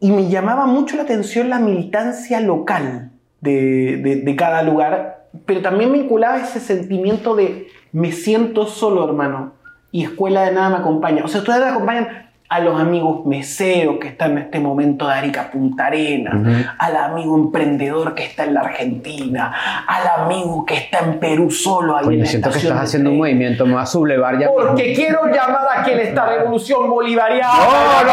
[0.00, 3.10] y me llamaba mucho la atención la militancia local
[3.40, 9.04] de, de- de cada lugar, pero también me vinculaba ese sentimiento de me siento solo,
[9.06, 9.52] hermano,
[9.90, 11.24] y escuela de nada me acompaña.
[11.24, 12.08] O sea, ustedes acompañan
[12.52, 17.34] a los amigos meseros que están en este momento de Arica Punta Arena, al amigo
[17.34, 19.54] emprendedor que está en la Argentina,
[19.86, 23.08] al amigo que está en Perú solo ahí en Coño, la siento que estás haciendo
[23.08, 24.50] un movimiento, me va a sublevar ya.
[24.50, 27.54] Porque quiero llamar a quien esta revolución bolivariana.
[27.54, 28.12] No, no,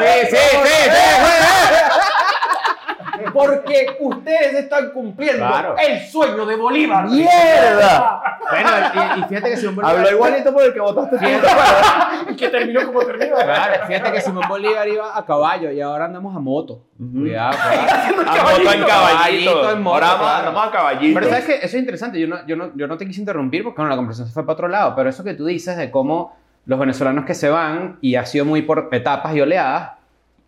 [0.00, 1.79] Sí, sí, sí, sí.
[3.32, 5.74] Porque ustedes están cumpliendo Claro.
[5.78, 7.06] el sueño de Bolívar.
[7.08, 8.22] ¡Mierda!
[8.50, 8.70] Bueno,
[9.16, 9.96] y, y fíjate que Simón Bolívar.
[9.96, 11.24] Habló igualito por el que votaste tú.
[12.36, 13.36] que terminó como terminó.
[13.36, 16.82] Claro, fíjate que Simón Bolívar iba a caballo y ahora andamos a moto.
[16.98, 18.30] Cuidado, cuidado.
[18.30, 19.70] A moto en caballito.
[19.72, 20.38] En moto, Ahora vamos, claro.
[20.48, 21.14] andamos a caballito.
[21.20, 22.20] Pero sabes que eso es interesante.
[22.20, 24.44] Yo no, yo, no, yo no te quise interrumpir porque bueno, la conversación se fue
[24.44, 24.94] para otro lado.
[24.96, 28.44] Pero eso que tú dices de cómo los venezolanos que se van y ha sido
[28.44, 29.92] muy por etapas y oleadas,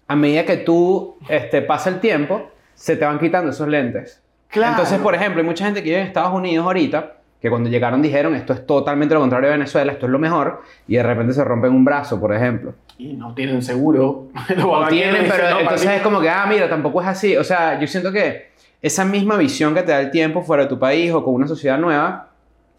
[0.08, 4.22] a medida que tú este, pasa el tiempo, se te van quitando esos lentes.
[4.48, 4.72] Claro.
[4.72, 8.00] Entonces, por ejemplo, hay mucha gente que vive en Estados Unidos ahorita que cuando llegaron
[8.00, 11.32] dijeron esto es totalmente lo contrario de Venezuela, esto es lo mejor, y de repente
[11.32, 12.72] se rompen un brazo, por ejemplo.
[12.98, 14.28] Y no tienen seguro.
[14.56, 17.36] Lo tienen, pero entonces es como que, ah, mira, tampoco es así.
[17.36, 20.68] O sea, yo siento que esa misma visión que te da el tiempo fuera de
[20.68, 22.28] tu país o con una sociedad nueva,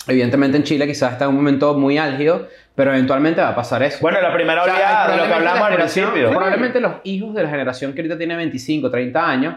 [0.08, 3.84] evidentemente en Chile quizás está en un momento muy álgido, pero eventualmente va a pasar
[3.84, 3.98] eso.
[4.00, 6.30] Bueno, la primera O sea, oleada, de lo que hablamos la al principio.
[6.30, 9.56] Probablemente los hijos de la generación que ahorita tiene 25, 30 años,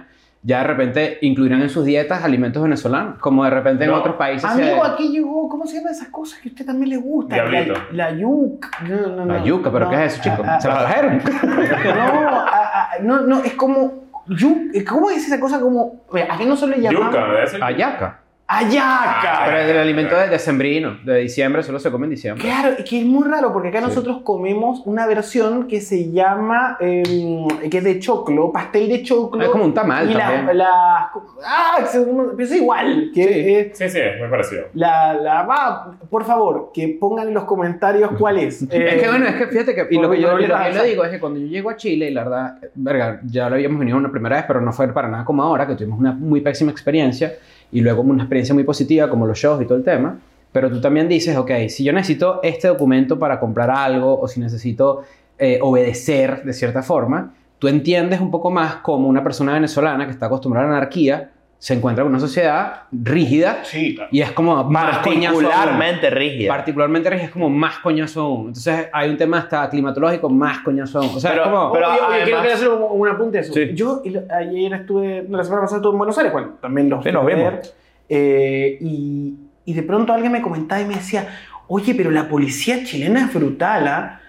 [0.49, 3.97] ya de repente incluirán en sus dietas alimentos venezolanos, como de repente en No.
[3.97, 4.49] otros países.
[4.53, 7.37] se- Amigo, aquí llegó, ¿cómo se llaman esas cosas que a usted también le gusta?
[7.37, 8.69] La, la yuca.
[8.89, 10.47] No, no, La yuca, pero No, ¿qué es eso, chicos?
[10.49, 11.21] ah, ¿Se la trajeron?
[13.03, 14.05] No, no, no, es como.
[14.29, 16.05] yu- ¿Cómo es esa cosa como.?
[16.31, 17.07] ¿A qué no se le llama?
[17.11, 17.63] Yuca, ser.
[17.65, 18.21] Ayaca.
[18.49, 19.43] Ayaca.
[19.47, 22.45] Pero es el alimento de decembrino, de diciembre, solo se come en diciembre.
[22.45, 23.87] Claro, es que es muy raro porque acá Sí.
[23.87, 29.43] nosotros comemos una versión que se llama, em, que es de choclo, pastel de choclo.
[29.43, 30.59] Es como un tamal y la, también.
[30.59, 31.11] la-
[31.45, 33.11] ah, es pero es igual.
[33.13, 33.31] Que, Sí.
[33.35, 34.67] eh, Sí, sí, es muy parecido.
[34.75, 38.63] la, la, va, por favor, que pongan en los comentarios cuál es.
[38.63, 40.57] Es Eh, que bueno, es que fíjate que, y lo que yo, lo que yo
[40.57, 43.49] por- le digo es que cuando yo llego a Chile, y la verdad, verga, ya
[43.49, 45.99] lo habíamos venido una primera vez, pero no fue para nada como ahora, que tuvimos
[45.99, 47.33] una muy pésima experiencia,
[47.73, 50.19] y luego una experiencia muy positiva, como los shows y todo el tema,
[50.53, 54.41] pero tú también dices, ok, si yo necesito este documento para comprar algo, o si
[54.41, 55.03] necesito
[55.39, 60.13] eh, obedecer de cierta forma, tú entiendes un poco más como una persona venezolana que
[60.13, 64.11] está acostumbrada a la anarquía, se encuentra con una sociedad rígida Sí, claro.
[64.13, 65.45] y es como más coñazo aún.
[65.47, 66.49] Particularmente rígida.
[66.53, 68.47] Particularmente rígida es como más coñazo aún.
[68.49, 71.11] Entonces hay un tema hasta climatológico más coñazo aún.
[71.17, 71.73] O sea, Pero- es como...
[71.73, 73.53] pero- Oye, oye, quiero, además- quiero hacer un, un apunte de eso.
[73.55, 73.71] Sí.
[73.75, 74.03] Yo
[74.39, 77.45] ayer estuve, la semana pasada estuve en Buenos Aires, bueno, también los Sí, nos vimos.
[77.53, 77.63] ver,
[78.09, 79.35] eh, y,
[79.65, 81.27] y de pronto alguien me comentaba y me decía,
[81.69, 84.21] oye, pero la policía chilena es brutal, ¿ah?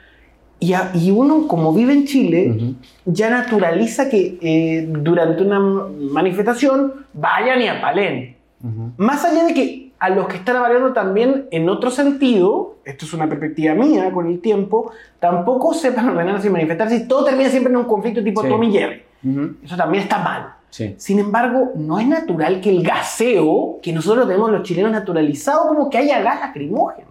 [0.60, 2.76] Y, a- y uno, como vive en Chile, Ujú.
[3.05, 8.36] ya naturaliza que eh, durante una manifestación vayan y apalen.
[8.64, 8.91] Ujú.
[8.97, 13.14] Más allá de que a los que están variando también en otro sentido, esto es
[13.14, 17.72] una perspectiva mía con el tiempo, tampoco sepan ordenarse y manifestarse y todo termina siempre
[17.72, 18.49] en un conflicto tipo Sí.
[18.49, 19.01] Tom y Jerry.
[19.24, 19.55] Ujú.
[19.64, 20.53] Eso también está mal.
[20.70, 20.93] Sí.
[20.97, 25.89] Sin embargo, no es natural que el gaseo, que nosotros tenemos los chilenos naturalizado, como
[25.89, 27.08] que haya gas lacrimógeno.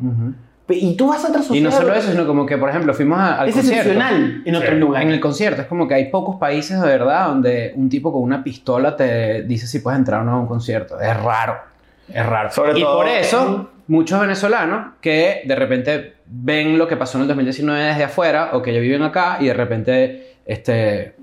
[0.68, 1.70] Y tú vas a otra Y sociedad.
[1.70, 3.90] no solo eso, sino como que, por ejemplo, fuimos a- al es concierto.
[3.90, 4.78] excepcional en otros Sí.
[4.80, 5.06] lugares.
[5.08, 8.22] En el concierto, es como que hay pocos países de verdad donde un tipo con
[8.22, 11.00] una pistola te dice si puedes entrar o no a un concierto.
[11.00, 11.54] Es raro.
[12.12, 12.50] Es raro.
[12.50, 17.22] Sobre y todo- por eso, muchos venezolanos que de repente ven lo que pasó en
[17.22, 21.14] el 2019 desde afuera o que ya viven acá y de repente este,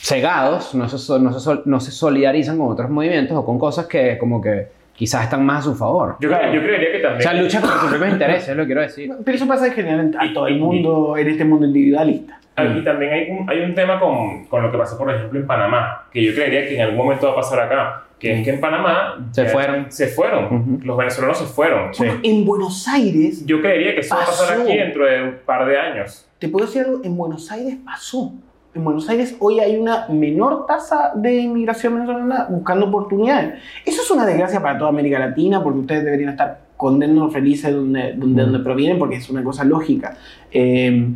[0.00, 4.18] cegados, no se, no, se, no se solidarizan con otros movimientos o con cosas que
[4.18, 6.16] como que quizás están más a su favor.
[6.20, 7.22] Yo, creo- yo creería que O también.
[7.22, 9.10] sea, lucha por sus propios intereses, es lo que quiero decir.
[9.24, 12.38] Pero eso pasa en general en- a Y- todo el mundo, en este mundo individualista.
[12.56, 15.40] Ah, Y también hay un, hay un tema con, con lo que pasó, por ejemplo,
[15.40, 18.44] en Panamá, que yo creería que en algún momento va a pasar acá, que es
[18.44, 19.90] que en Panamá Se fueron.
[19.90, 20.44] Se fueron.
[20.44, 20.78] Ujú.
[20.84, 21.90] Los venezolanos se fueron.
[22.22, 24.62] En Buenos Aires, Yo creería que eso va a pasar Pasó.
[24.62, 26.28] aquí dentro de un par de años.
[26.38, 28.32] te puedo decir algo, en Buenos Aires pasó.
[28.74, 33.60] En Buenos Aires hoy hay una menor tasa de inmigración venezolana buscando oportunidades.
[33.84, 37.76] Eso es una desgracia para toda América Latina porque ustedes deberían estar contentos, felices de
[37.76, 38.46] donde, donde, Mm.
[38.46, 40.16] donde provienen porque es una cosa lógica.
[40.50, 41.08] Eh,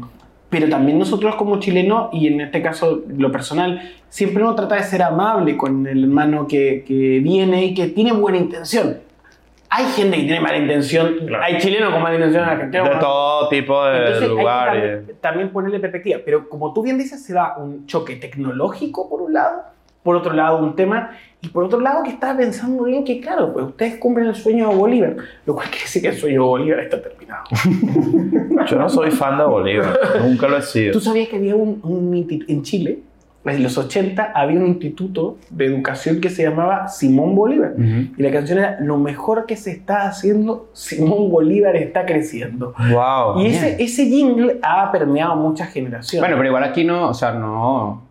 [0.49, 4.85] pero también nosotros como chilenos, y en este caso lo personal, siempre uno trata de
[4.85, 8.99] ser amable con el hermano que, que viene y que tiene buena intención.
[9.71, 11.45] Hay gente que tiene mala intención, Claro.
[11.45, 12.85] hay chilenos con mala intención en Argentina.
[12.89, 14.83] De todo tipo de Entonces lugares.
[14.99, 16.21] también, también ponerle perspectiva.
[16.25, 19.63] Pero como tú bien dices, se da un choque tecnológico por un lado,
[20.03, 21.11] por otro lado un tema,
[21.43, 24.71] y por otro lado que estaba pensando bien que, claro, pues ustedes cumplen el sueño
[24.71, 27.45] de Bolívar, lo cual quiere decir que el sueño de Bolívar está terminado.
[28.67, 29.99] Yo no soy fan de Bolívar.
[30.23, 30.93] Nunca lo he sido.
[30.93, 33.01] ¿Tú sabías que había un, un en Chile,
[33.57, 37.73] en los 80, había un instituto de educación que se llamaba Simón Bolívar?
[37.73, 38.15] Ujú.
[38.17, 42.75] Y la canción era Lo mejor que se está haciendo, Simón Bolívar está creciendo.
[42.91, 43.41] Wow.
[43.41, 46.23] Y ese, ese jingle ha permeado muchas generaciones.
[46.23, 48.08] Bueno, pero igual aquí no, o sea, no.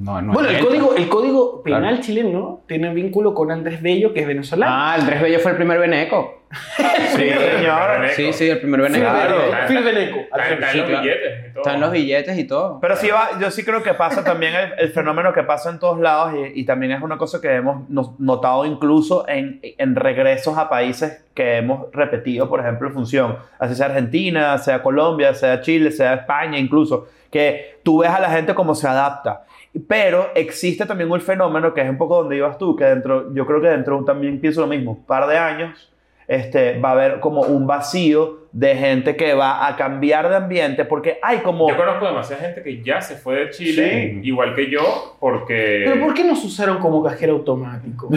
[0.00, 2.02] No, no Bueno, el código, el código penal Claro.
[2.02, 4.72] chileno tiene vínculo con Andrés Bello, que es venezolano.
[4.74, 6.36] Ah, el Andrés Bello fue el primer veneco.
[7.16, 8.08] Sí, señor.
[8.16, 9.04] Sí, sí, el primer veneco.
[9.04, 9.36] Claro.
[9.68, 10.18] Phil Beneco.
[10.20, 11.02] Está, está en Sí, los claro.
[11.02, 11.62] billetes y todo.
[11.62, 12.78] Están los billetes y todo.
[12.80, 15.78] Pero sí va, yo sí creo que pasa también el, el fenómeno que pasa en
[15.78, 19.94] todos lados y, y también es una cosa que hemos no- notado incluso en, en
[19.96, 25.34] regresos a países que hemos repetido, por ejemplo, en función, así sea Argentina, sea Colombia,
[25.34, 29.44] sea Chile, sea España incluso, que tú ves a la gente cómo se adapta.
[29.86, 33.46] Pero existe también un fenómeno que es un poco donde ibas tú, que dentro, yo
[33.46, 35.90] creo que dentro también pienso lo mismo, un par de años
[36.26, 40.84] este, va a haber como un vacío de gente que va a cambiar de ambiente
[40.84, 41.68] porque hay como...
[41.68, 45.82] Yo conozco demasiada gente que ya se fue de Chile, igual que yo, porque.
[45.86, 48.08] Pero ¿por qué nos usaron como cajero automático?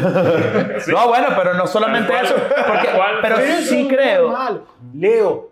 [0.79, 0.91] Sí.
[0.91, 2.35] No, bueno, pero no solamente eso.
[2.67, 2.89] porque-
[3.21, 4.29] pero sí creo.
[4.29, 4.63] normal.
[4.93, 5.49] Leo,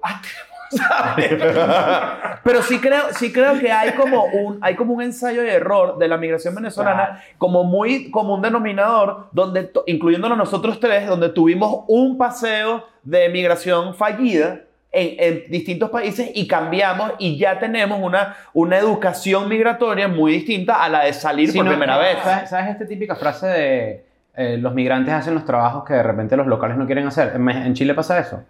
[2.43, 5.97] Pero sí creo, sí creo que hay como un, hay como un ensayo de error
[5.97, 11.85] de la migración venezolana, como muy como un denominador, donde, incluyéndonos nosotros tres, donde tuvimos
[11.87, 14.61] un paseo de migración fallida.
[14.93, 20.83] En, en distintos países y cambiamos y ya tenemos una, una educación migratoria muy distinta
[20.83, 22.23] a la de salir Sí, por no, primera eh, vez.
[22.23, 24.05] ¿Sabes, sabes esta típica frase de
[24.35, 27.31] eh, los migrantes hacen los trabajos que de repente los locales no quieren hacer?
[27.33, 28.43] ¿En, en Chile pasa eso?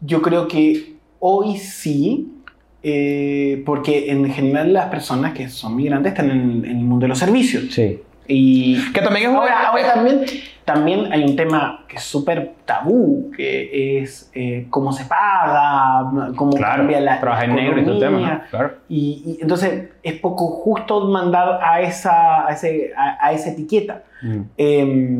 [0.00, 0.91] Yo creo que
[1.24, 2.32] hoy sí,
[2.82, 7.08] eh, porque en general las personas que son migrantes están en, en el mundo de
[7.08, 7.66] los servicios.
[7.70, 8.00] Sí.
[8.26, 10.20] Y Que también es ahora, una- ahora también,
[10.64, 16.52] también hay un tema que es súper tabú, que es eh, cómo se paga, cómo
[16.54, 18.20] cambia la, Trabaja la en negro y todo el tema.
[18.20, 18.40] ¿no?
[18.50, 18.74] Claro.
[18.88, 24.04] Y, y entonces es poco justo mandar a esa, a ese, a, a esa etiqueta.
[24.22, 24.40] Mm.
[24.56, 25.18] Eh,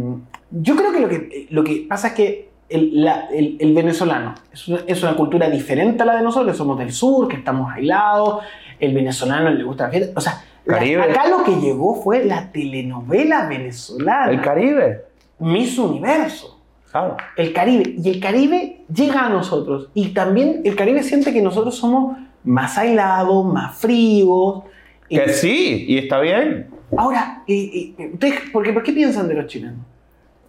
[0.53, 4.35] yo creo que lo que, lo que pasa es que el, la- el- el venezolano
[4.53, 7.37] es una, es una cultura diferente a la de nosotros, que somos del sur, que
[7.37, 8.43] estamos aislados,
[8.81, 10.13] el venezolano le gusta la fiesta.
[10.17, 15.05] O sea, la- acá lo que llegó fue la telenovela venezolana, El Caribe.
[15.39, 16.59] Miss Universo.
[16.91, 17.17] Claro.
[17.37, 17.95] El Caribe.
[17.97, 19.89] Y el Caribe llega a nosotros.
[19.95, 24.63] Y también el Caribe siente que nosotros somos más aislados, más fríos.
[25.09, 26.69] Que sí, y está bien.
[26.97, 29.79] Ahora, ¿ustedes por qué, por qué piensan de los chilenos?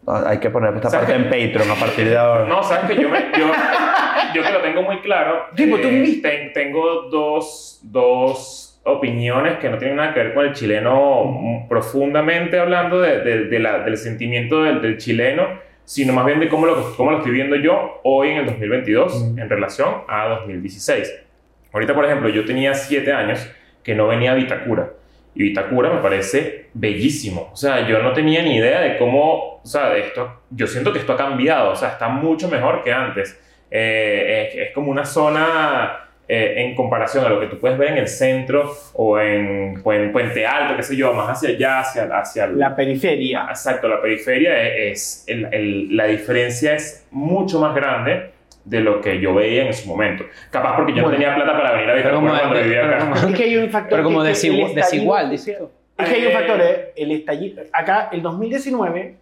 [0.07, 2.45] Hay que poner esta ¿Sabes parte en Patreon a partir de ahora.
[2.45, 3.47] No, sabes que yo, me, yo,
[4.35, 5.45] yo que lo tengo muy claro.
[5.55, 10.53] Tú eh, ten- tengo dos, dos opiniones que no tienen nada que ver con el
[10.53, 15.47] chileno mm, profundamente hablando de, de- de la- del sentimiento del, del chileno,
[15.85, 19.35] sino más bien de cómo lo, cómo lo estoy viendo yo hoy en el 2022
[19.37, 21.13] en relación a 2016.
[21.71, 23.49] Ahorita, por ejemplo, yo tenía siete años
[23.83, 24.89] que no venía a Vitacura.
[25.35, 27.49] Y Vitacura me parece bellísimo.
[27.51, 30.93] O sea, yo no tenía ni idea de cómo, o sea, de esto, yo siento
[30.93, 33.39] que esto ha cambiado, o sea, está mucho mejor que antes.
[33.71, 37.89] Eh, es, es como una zona eh, en comparación a lo que tú puedes ver
[37.89, 41.79] en el centro o en, o en Puente Alto, qué sé yo, más hacia allá,
[41.79, 43.47] hacia, hacia el- La periferia.
[43.49, 48.32] Exacto, la periferia es, es- el- el- la diferencia es mucho más grande
[48.65, 50.23] de lo que yo veía en ese momento.
[50.49, 51.17] Capaz porque yo Bueno.
[51.17, 53.09] no tenía plata para venir a como, cuando vivía pero acá.
[53.11, 53.89] como- Es que hay un factor.
[53.91, 55.69] pero como que- que desigu- el estallido- desigual, dices tú.
[55.97, 56.93] Es que hay un Eh, factor, ¿eh?
[56.95, 57.63] el estallido.
[57.71, 59.15] Acá, el 2019,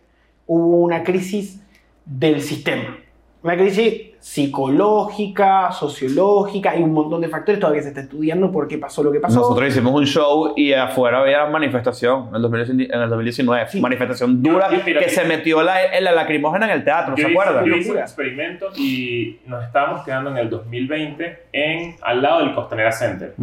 [0.47, 1.61] hubo una crisis
[2.05, 2.97] del sistema.
[3.43, 7.59] Una crisis psicológica, sociológica, hay un montón de factores.
[7.59, 9.39] Todavía se está estudiando por qué pasó lo que pasó.
[9.39, 13.67] Nosotros hicimos un show y afuera había manifestación en el 2019, en el 2019.
[13.69, 13.81] Sí.
[13.81, 17.15] manifestación dura Yo- yo- mira, que se metió la, en la lacrimógena en el teatro,
[17.17, 17.65] ¿se acuerdan?
[17.65, 22.53] yo hice un experimento y nos estábamos quedando en el 2020 en, al lado del
[22.53, 23.33] Costanera Center.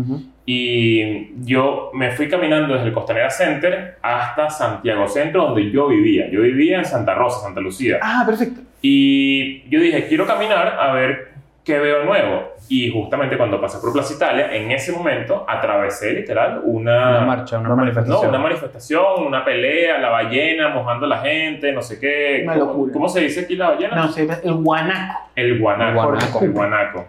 [0.50, 6.26] Y yo me fui caminando desde el Costanera Center hasta Santiago Centro, donde yo vivía.
[6.30, 7.98] Yo vivía en Santa Rosa, Santa Lucía.
[8.00, 8.62] Ah, perfecto.
[8.80, 11.32] Y yo dije, quiero caminar a ver
[11.62, 12.54] qué veo nuevo.
[12.70, 17.58] Y justamente cuando pasé por Plaza Italia, en ese momento atravesé literal una, Una marcha,
[17.58, 18.22] una una manifestación.
[18.22, 22.40] no, una manifestación, una pelea, la ballena mojando a la gente, no sé qué.
[22.44, 22.92] Una ¿Cómo- locura.
[22.94, 23.96] ¿Cómo se dice aquí la ballena?
[23.96, 25.20] No sé, el guanaco.
[25.36, 25.90] El guanaco.
[26.00, 26.44] El guanaco.
[26.44, 27.06] El guanaco.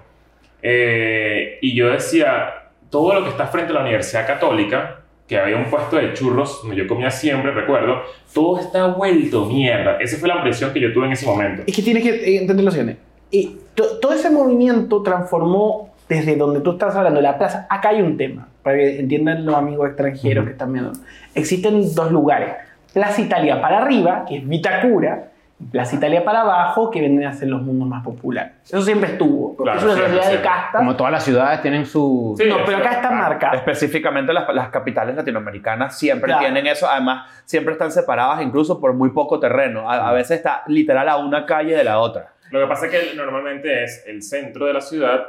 [0.61, 2.59] Eh, y yo decía,
[2.89, 6.61] todo lo que está frente a la Universidad Católica, que había un puesto de churros
[6.63, 8.01] donde yo comía siempre, recuerdo,
[8.33, 9.97] todo está vuelto mierda.
[9.99, 11.63] Esa fue la impresión que yo tuve en ese momento.
[11.67, 12.97] Es que tienes que eh, entender lo siguiente.
[13.29, 17.67] Y to- todo ese movimiento transformó desde donde tú estás hablando, la plaza.
[17.69, 20.93] Acá hay un tema, para que entiendan los amigos extranjeros que están viendo.
[21.35, 22.49] Existen dos lugares.
[22.91, 25.28] Plaza Italia para arriba, que es Vitacura,
[25.72, 28.53] Plaza Italia para abajo, que vienen a ser los mundos más populares.
[28.64, 29.57] Eso siempre estuvo.
[29.57, 30.49] porque Claro, es una siempre, sociedad de siempre.
[30.62, 30.80] castas.
[30.80, 32.34] Como todas las ciudades tienen su...
[32.38, 33.55] Sí, no, pero acá está marcado.
[33.57, 36.41] Específicamente las, las capitales latinoamericanas siempre Claro.
[36.43, 39.91] tienen eso, además siempre están separadas incluso por muy poco terreno.
[39.91, 42.34] A, a veces está literal a una calle de la otra.
[42.51, 45.24] Lo que pasa es que normalmente es el centro de la ciudad.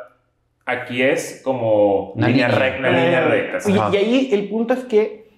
[0.65, 2.61] Aquí es como Una línea línea.
[2.61, 2.79] recta.
[2.79, 3.61] una línea recta.
[3.61, 3.73] sí.
[3.73, 5.29] Y, y ahí el punto es que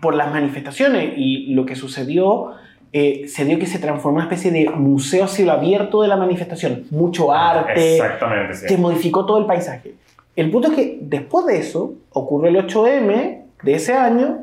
[0.00, 2.52] por las manifestaciones y lo que sucedió,
[2.92, 6.08] eh, se dio que se transformó en una especie de museo a cielo abierto de
[6.08, 6.84] la manifestación.
[6.90, 8.68] Mucho arte, Exactamente, sí.
[8.68, 9.94] se modificó todo el paisaje.
[10.36, 14.40] El punto es que después de eso ocurrió el 8M de ese año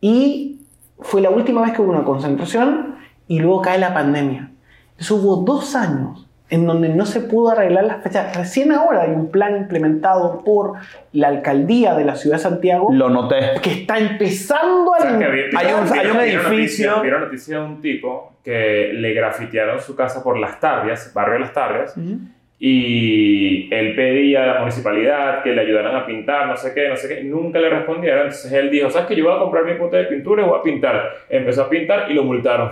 [0.00, 0.60] y
[1.00, 2.96] fue la última vez que hubo una concentración
[3.28, 4.50] y luego cae la pandemia.
[4.92, 8.36] Entonces hubo dos años en donde no se pudo arreglar las fechas.
[8.36, 10.74] Recién ahora hay un plan implementado por
[11.12, 13.38] la alcaldía de la ciudad de Santiago Lo noté.
[13.62, 15.00] que está empezando a...
[15.00, 17.64] ¿Sabes que vi- Hay un- hay un vi una edificio- noticia- vi una noticia de
[17.64, 22.18] un tipo que le grafitearon su casa por Las Tarrias, barrio de Las Tarrias, Ujú.
[22.60, 26.96] y él pedía a la municipalidad que le ayudaran a pintar, no sé qué, no
[26.96, 28.20] sé qué, nunca le respondieron.
[28.22, 30.58] Entonces él dijo, ¿sabes que Yo voy a comprar mi puta de pintura y voy
[30.58, 31.10] a pintar.
[31.30, 32.70] Empezó a pintar y lo multaron.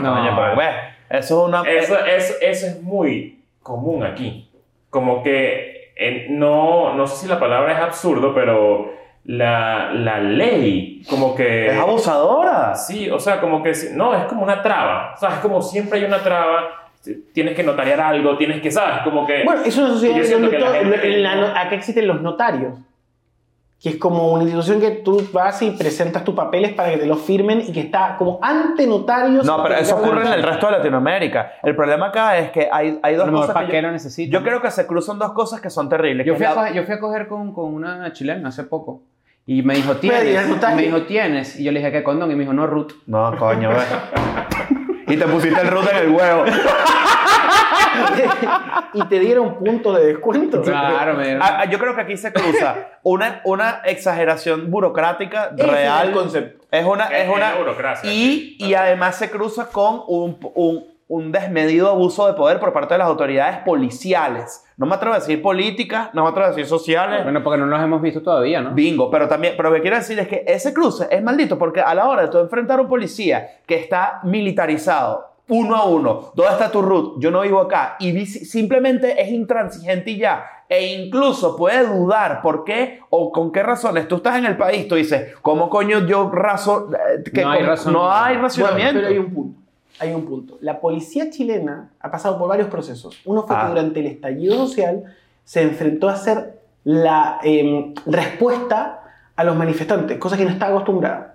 [0.00, 0.64] No, ve,
[1.18, 1.62] eso es una...
[1.70, 4.48] Eso, eso, eso es muy común aquí.
[4.90, 8.92] Como que, eh, no, no sé si la palabra es absurdo, pero
[9.24, 11.68] la, la ley, como que...
[11.68, 12.74] es abusadora.
[12.74, 15.12] Sí, o sea, como que, no, es como una traba.
[15.14, 16.88] O sea, es como siempre hay una traba,
[17.32, 18.98] tienes que notariar algo, tienes que, ¿sabes?
[19.04, 19.44] Como que...
[19.44, 22.06] Bueno, es una sociedad Yo donde que la todo- gente- en la no- acá existen
[22.06, 22.74] los notarios,
[23.82, 27.06] que es como una institución que tú vas y presentas tus papeles para que te
[27.06, 29.44] los firmen y que está como ante notarios.
[29.44, 31.54] No, pero eso ocurre en el resto de Latinoamérica.
[31.64, 34.40] El problema acá es que hay, hay dos cosas para que qué yo, lo necesitan.
[34.40, 36.24] yo creo que se cruzan dos cosas que son terribles.
[36.24, 39.02] Yo fui, a coger, yo fui a coger con, con una chilena hace poco.
[39.44, 40.72] Y me dijo, Pero, ¿y el ¿tienes?
[40.72, 41.58] Y me dijo, ¿tienes?
[41.58, 42.30] Y yo le dije, ¿qué condón?
[42.30, 42.92] Y me dijo, no, Ruth.
[43.06, 43.82] No, coño, ve.
[45.12, 46.44] y te pusiste el root en el huevo.
[48.94, 50.62] y te dieron puntos de descuento.
[50.62, 55.50] Claro, me dieron- Ah, ah, yo creo que aquí se cruza una, una exageración burocrática
[55.56, 56.08] es real.
[56.08, 56.64] el concepto.
[56.70, 61.30] Es una, es Es una burocracia, y, y además se cruza con un, un, un
[61.32, 64.64] desmedido abuso de poder por parte de las autoridades policiales.
[64.78, 67.22] No me atrevo a decir políticas, no me atrevo a decir sociales.
[67.24, 68.70] Bueno, porque no los hemos visto todavía, ¿no?
[68.70, 71.80] Bingo, pero también, pero lo que quiero decir es que ese cruce es maldito porque
[71.82, 76.32] a la hora de tú enfrentar a un policía que está militarizado, uno a uno,
[76.34, 77.14] ¿dónde está tu root?
[77.18, 82.64] Yo no vivo acá, y simplemente es intransigente y ya, e incluso puede dudar por
[82.64, 86.30] qué o con qué razones tú estás en el país, tú dices, ¿cómo coño yo
[86.30, 86.88] razo?
[86.94, 87.92] eh, que No hay razón.
[87.92, 89.60] No hay Bueno, pero hay un punto.
[89.98, 90.56] hay un punto.
[90.62, 93.18] La policía chilena ha pasado por varios procesos.
[93.26, 93.62] Uno fue Ah.
[93.64, 95.04] que durante el estallido social
[95.44, 99.00] se enfrentó a ser la eh, respuesta
[99.36, 101.31] a los manifestantes, cosa que no estaba acostumbrada.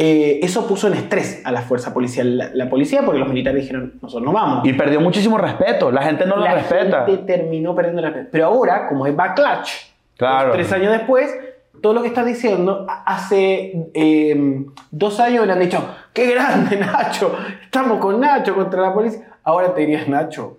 [0.00, 2.38] Eh, eso puso en estrés a la fuerza policial.
[2.38, 4.64] La, la policía, porque los militares dijeron, nosotros no vamos.
[4.66, 5.90] Y perdió muchísimo respeto.
[5.90, 7.04] La gente no lo la respeta.
[7.04, 8.28] gente terminó perdiendo respeto.
[8.30, 9.72] Pero ahora, como es backlash,
[10.16, 10.52] Claro.
[10.52, 11.36] tres años después,
[11.82, 17.36] todo lo que estás diciendo, hace eh, dos años le han dicho, qué grande Nacho,
[17.62, 19.26] estamos con Nacho contra la policía.
[19.42, 20.58] Ahora te dirías, Nacho,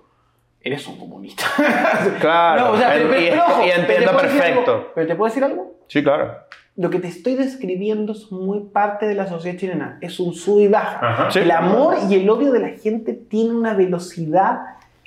[0.62, 1.44] eres un comunista.
[2.20, 4.72] Claro, el- y- ojo, y pero te entiendo puedo decir perfecto.
[4.74, 5.74] algo, pero te puedo decir algo.
[5.88, 6.36] Sí, claro.
[6.80, 9.98] Lo que te estoy describiendo es muy parte de la sociedad chilena.
[10.00, 11.00] Es un sub y baja.
[11.02, 11.30] Ajá.
[11.32, 11.40] Sí.
[11.40, 14.62] El amor y el odio de la gente tiene una velocidad.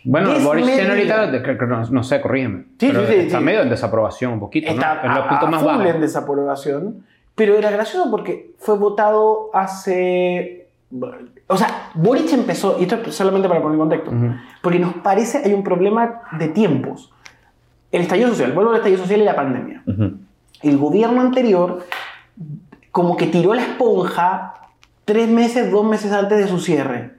[0.05, 1.23] Bueno, Boris tiene desmedida.
[1.23, 2.65] ahorita, no, no sé, corrígeme.
[2.79, 3.45] Sí, pero sí, sí, está sí.
[3.45, 5.01] medio en desaprobación un poquito, Está ¿no?
[5.05, 5.87] En los a- puntos a más bajos.
[5.87, 7.07] en desaprobación.
[7.35, 10.67] Pero era gracioso porque fue votado hace.
[11.47, 14.27] O sea, Boric empezó, y esto es solamente para poner en contexto, Ujú.
[14.61, 17.11] porque nos parece hay un problema de tiempos.
[17.91, 19.83] El estallido social, vuelvo al estallido social y la pandemia.
[19.87, 20.17] Ujú.
[20.63, 21.87] El gobierno anterior,
[22.91, 24.55] como que tiró la esponja
[25.05, 27.13] tres meses, dos meses antes de su cierre.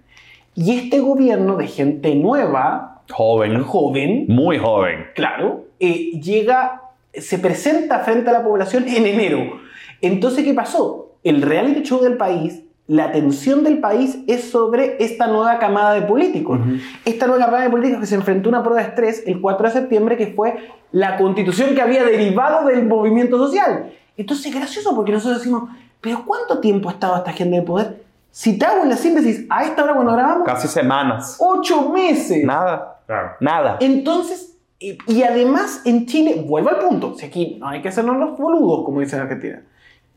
[0.55, 3.63] Y este gobierno de gente nueva, Joven.
[3.63, 5.07] joven, Muy joven.
[5.15, 6.81] claro, eh, llega,
[7.13, 9.59] se presenta frente a la población en enero.
[10.01, 11.11] Entonces, ¿qué pasó?
[11.23, 16.01] El reality show del país, la atención del país es sobre esta nueva camada de
[16.01, 16.59] políticos.
[17.05, 19.67] Esta nueva camada de políticos que se enfrentó a una prueba de estrés el 4
[19.67, 20.57] de septiembre, que fue
[20.91, 23.91] la constitución que había derivado del movimiento social.
[24.17, 25.69] Entonces, es gracioso porque nosotros decimos,
[26.01, 28.03] ¿pero cuánto tiempo ha estado esta gente de poder?
[28.31, 31.37] Si te hago en la síntesis, a esta hora cuando grabamos, Casi semanas.
[31.39, 32.43] ocho meses.
[32.43, 32.99] Nada.
[33.05, 33.31] Claro.
[33.39, 33.77] Nada.
[33.79, 38.17] Entonces, y, y además en Chile, vuelvo al punto, si aquí no hay que hacernos
[38.17, 39.61] los boludos, como dicen en Argentina,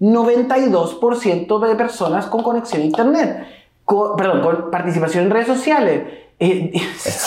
[0.00, 3.46] 92% de personas con conexión a Internet,
[3.84, 6.02] con- perdón, con participación en redes sociales.
[6.38, 6.70] Eh,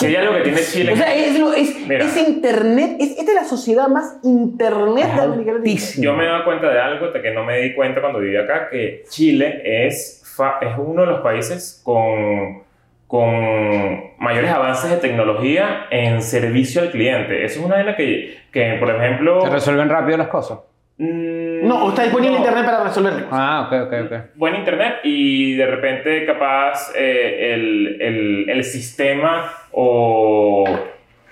[0.02, 0.92] hay algo que tiene Chile.
[0.92, 2.04] o sea, es, lo- es, Mira.
[2.04, 5.80] es Internet, es, esta es la sociedad más Internet de América Latina.
[5.98, 8.36] Yo me he dado cuenta de algo de que no me di cuenta cuando viví
[8.36, 12.62] acá, que Chile es, fa- es uno de los países con,
[13.08, 17.44] con mayores avances de tecnología en servicio al cliente.
[17.44, 19.40] Eso es una de las que, que, por ejemplo...
[19.42, 20.60] ¿Se resuelven rápido las cosas?
[21.04, 22.38] Mm, No, o está disponible no.
[22.38, 23.26] Internet para resolverlo.
[23.30, 24.12] Ah, ok, ok, ok.
[24.36, 30.64] buen internet y de repente capaz eh, el, el- el sistema o,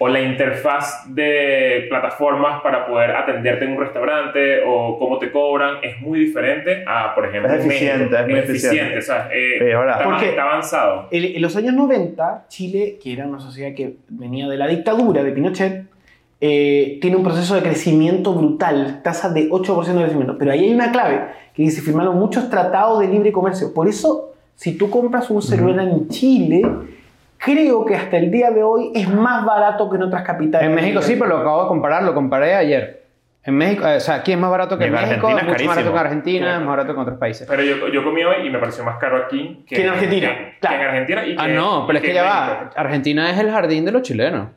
[0.01, 5.79] o la interfaz de plataformas para poder atenderte en un restaurante o cómo te cobran
[5.83, 8.99] es muy diferente a, por ejemplo, Es eficiente, es muy eficiente.
[8.99, 11.09] o sea, eh, es está, Porque- está avanzado.
[11.11, 15.23] En, en los años 90, Chile, que era una sociedad que venía de la dictadura
[15.25, 15.83] de Pinochet,
[16.41, 20.39] eh, tiene un proceso de crecimiento brutal, tasa de 8% de crecimiento.
[20.39, 21.25] Pero ahí hay una clave,
[21.55, 23.75] que se firmaron muchos tratados de libre comercio.
[23.75, 26.63] Por eso, si tú compras un celular en Chile,
[27.39, 30.69] creo que hasta el día de hoy es más barato que en otras capitales.
[30.69, 32.99] En México sí, pero lo acabo de comparar, lo comparé ayer.
[33.45, 35.65] En México, eh, o sea, aquí es más barato que en México, Argentina es mucho
[35.65, 36.55] más barato que en Argentina, Claro.
[36.55, 37.47] es más barato que en otros países.
[37.49, 40.29] Pero yo, yo comí hoy y me pareció más caro aquí que, Que en Argentina,
[40.37, 40.77] que- que claro.
[40.83, 42.71] en Argentina y Ah, no, pero y es que ya va.
[42.77, 44.49] Argentina es el jardín de los chilenos.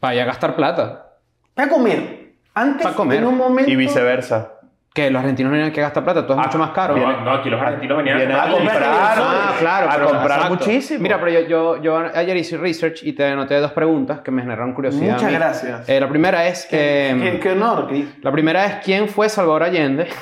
[0.00, 1.06] Para allá gastar plata.
[1.54, 2.32] Para comer.
[2.54, 3.18] Antes, Pa' comer.
[3.18, 3.70] en un momento...
[3.70, 4.52] Y viceversa.
[4.94, 6.96] Que los argentinos no tienen que gastar plata, todo es Ah, mucho más caro.
[6.96, 8.92] No, no, aquí los argentinos venían Vienen a comprar comprar.
[9.18, 10.54] Ah, claro, a pero- comprar exacto.
[10.54, 11.02] muchísimo.
[11.02, 14.40] Mira, pero yo, yo, yo ayer hice research y te anoté dos preguntas que me
[14.40, 15.10] generaron curiosidad.
[15.10, 15.34] a Muchas mí.
[15.36, 15.86] gracias.
[15.88, 17.14] Eh, la primera es que...
[17.22, 18.06] Qué, qué honor, Cris.
[18.22, 20.08] La primera es quién fue Salvador Allende.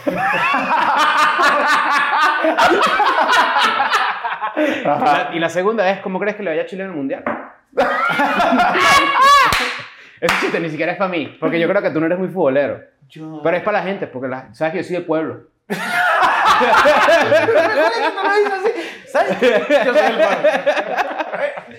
[4.84, 7.24] La- y la segunda es cómo crees que le vaya a Chile en el mundial.
[10.54, 12.80] Chiste ni siquiera es para mí, porque yo creo que tú no eres muy futbolero.
[13.08, 13.40] Yo...
[13.42, 15.48] Pero es para la gente, porque la- sabes que yo soy del pueblo.
[19.06, 19.40] ¿Sabes?
[19.40, 20.50] Yo soy el padre.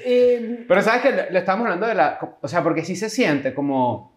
[0.06, 2.20] Eh, Pero sabes que le estamos hablando de la.
[2.42, 4.14] O sea, porque sí se siente como.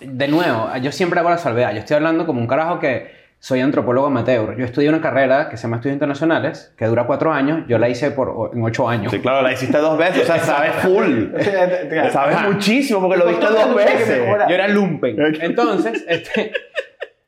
[0.00, 1.72] De nuevo, yo siempre hago la salvedad.
[1.72, 4.56] Yo estoy hablando como un carajo que soy antropólogo amateur.
[4.56, 7.64] Yo estudié una carrera que se llama Estudios Internacionales, que dura cuatro años.
[7.68, 9.12] Yo la hice por, en ocho años.
[9.12, 11.26] Sí, claro, la hiciste dos veces, o sea, sabes full.
[12.12, 14.22] Sabes muchísimo porque lo viste dos veces.
[14.48, 15.16] Yo era lumpen.
[15.40, 16.52] Entonces, este,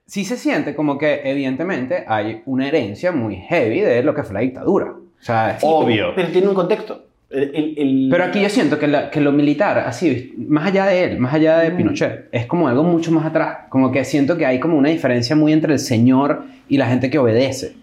[0.06, 4.34] sí se siente como que evidentemente hay una herencia muy heavy de lo que fue
[4.34, 4.86] la dictadura.
[4.86, 6.06] O sea, Sí, Obvio.
[6.06, 7.07] Pero, pero tiene un contexto.
[7.30, 10.86] El, el- el- Pero aquí yo siento que, la- que lo militar, así, más allá
[10.86, 13.58] de él, más allá de Pinochet, es como algo mucho más atrás.
[13.68, 17.10] Como que siento que hay como una diferencia muy entre el señor y la gente
[17.10, 17.74] que obedece.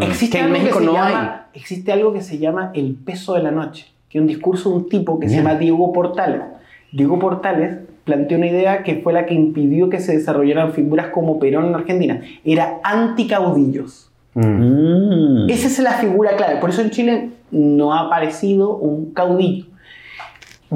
[0.00, 3.42] existe, que en algo México no llama, existe algo que se llama el peso de
[3.42, 6.40] la noche, que es un discurso de un tipo que se llama Diego Portales.
[6.92, 11.38] Diego Portales planteó una idea que fue la que impidió que se desarrollaran figuras como
[11.40, 12.20] Perón en Argentina.
[12.44, 14.10] Era anticaudillos.
[14.34, 15.48] Mm.
[15.48, 16.56] Esa es la figura clave.
[16.56, 19.66] Por eso en Chile no ha aparecido un caudillo.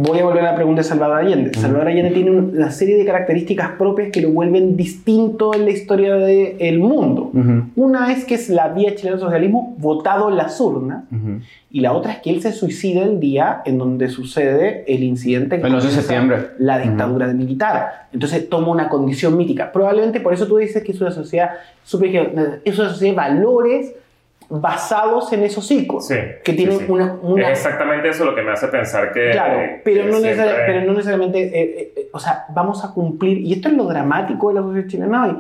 [0.01, 1.51] Voy a volver a la pregunta de Salvador Allende.
[1.59, 6.15] Salvador Allende tiene una serie de características propias que lo vuelven distinto en la historia
[6.15, 7.33] del mundo.
[7.35, 7.65] Ujú.
[7.75, 11.03] Una es que es la vía chilena del socialismo votado en las urnas.
[11.11, 11.41] Ujú.
[11.73, 15.61] Y la otra es que él se suicida el día en donde sucede el incidente
[15.61, 16.39] que El 11 de septiembre.
[16.59, 18.07] La dictadura de militar.
[18.13, 19.73] Entonces toma una condición mítica.
[19.73, 21.51] Probablemente por eso tú dices que es una sociedad
[21.83, 23.95] super- es una sociedad de valores
[24.51, 26.07] basados en esos ciclos.
[26.07, 26.85] Sí, que tienen sí.
[26.89, 29.31] una, una- Es exactamente eso lo que me hace pensar que.
[29.33, 32.93] Claro, pero, que no, siempre- pero no necesariamente, eh, eh, eh, o sea, vamos a
[32.93, 35.37] cumplir, y esto es lo dramático de la sociedad chilena hoy,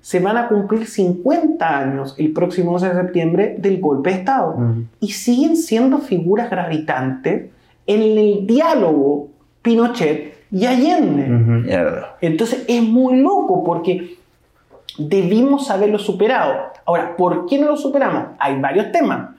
[0.00, 4.56] se van a cumplir 50 años el próximo 11 de septiembre del golpe de Estado.
[5.00, 7.46] Y siguen siendo figuras gravitantes
[7.86, 9.28] en el diálogo
[9.62, 11.24] Pinochet y Allende.
[11.26, 12.16] Mierda.
[12.20, 14.16] Entonces es muy loco porque
[14.98, 16.54] debimos haberlo superado.
[16.84, 18.24] Ahora, ¿por qué no lo superamos?
[18.38, 19.30] Hay varios temas.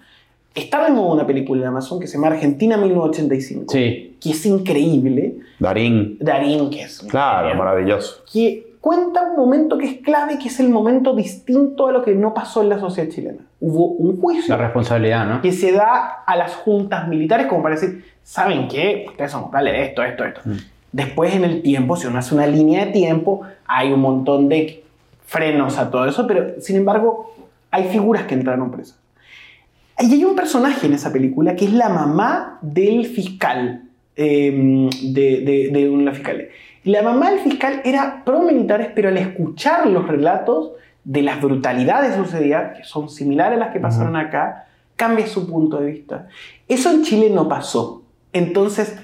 [0.55, 4.17] Está de moda una película de Amazon que se llama Argentina 1985, Sí.
[4.19, 5.35] que es increíble.
[5.59, 6.17] Darín.
[6.19, 8.23] Darín, que es Claro, maravilloso.
[8.31, 12.15] que cuenta un momento que es clave, que es el momento distinto a lo que
[12.15, 13.39] no pasó en la sociedad chilena.
[13.61, 15.41] Hubo un juicio La responsabilidad, ¿no?
[15.41, 19.05] que se da a las juntas militares como para decir, ¿saben qué?
[19.09, 20.41] Ustedes son culpables de esto, esto, esto.
[20.91, 24.83] Después en el tiempo, si uno hace una línea de tiempo, hay un montón de
[25.29, 27.35] frenos a todo eso, pero sin embargo
[27.69, 28.97] hay figuras que entraron presas.
[29.99, 33.83] Y hay un personaje en esa película que es la mamá del fiscal,
[34.15, 36.47] eh, de, de, de una fiscal.
[36.83, 40.71] La mamá del fiscal era pro militares, pero al escuchar los relatos
[41.03, 45.79] de las brutalidades sucedidas, que son similares a las que pasaron acá, cambia su punto
[45.79, 46.27] de vista.
[46.67, 48.03] Eso en Chile no pasó.
[48.33, 48.97] Entonces,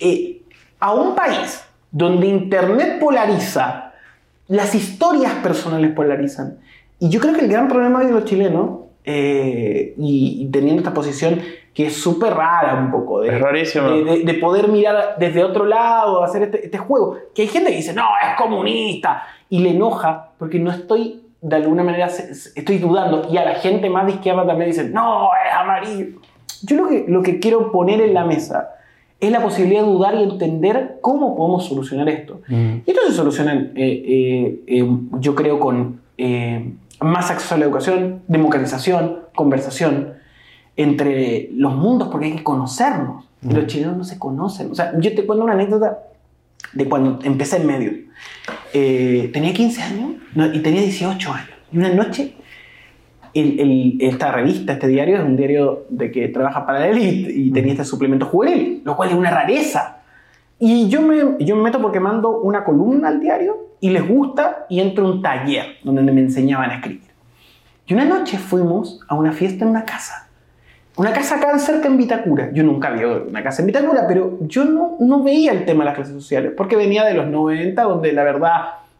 [0.00, 0.42] eh,
[0.78, 3.87] a un país donde Internet polariza,
[4.48, 6.58] las historias personales polarizan,
[6.98, 10.92] y yo creo que el gran problema de los chilenos, eh, y, y teniendo esta
[10.92, 11.40] posición
[11.72, 13.30] que es súper rara un poco, de,
[13.94, 17.70] de, de- de poder mirar desde otro lado, hacer este, este juego, que hay gente
[17.70, 22.78] que dice, no, es comunista, y le enoja, porque no estoy, de alguna manera, estoy
[22.78, 26.06] dudando, y a la gente más de izquierda también dice, no, es amarillo.
[26.62, 28.70] Yo lo que, lo que quiero poner en la mesa
[29.20, 32.40] es la posibilidad de dudar y entender cómo podemos solucionar esto.
[32.48, 32.82] Ujú.
[32.86, 34.86] Y esto se soluciona, eh, eh, eh,
[35.20, 36.00] yo creo, con
[37.00, 40.14] más acceso a la educación, democratización, conversación
[40.76, 43.24] entre los mundos, porque hay que conocernos.
[43.42, 44.70] Y Los chilenos no se conocen.
[44.70, 45.98] O sea, yo te cuento una anécdota
[46.72, 47.94] de cuando empecé en medios.
[48.72, 51.50] Eh, tenía 15 años no, y tenía 18 años.
[51.72, 52.34] Y una noche,
[53.40, 57.32] el- el- esta revista, este diario, es un diario de que trabaja para la élite
[57.32, 59.98] y tenía este suplemento juvenil, lo cual es una rareza.
[60.58, 64.66] Y yo me, yo me meto porque mando una columna al diario y les gusta
[64.68, 67.02] y entro a un taller donde me enseñaban a escribir.
[67.86, 70.28] Y una noche fuimos a una fiesta en una casa.
[70.96, 72.50] Una casa acá cerca en Vitacura.
[72.52, 75.90] Yo nunca vi una casa en Vitacura, pero yo no, no veía el tema de
[75.90, 78.50] las clases sociales, porque venía de los 90, donde la verdad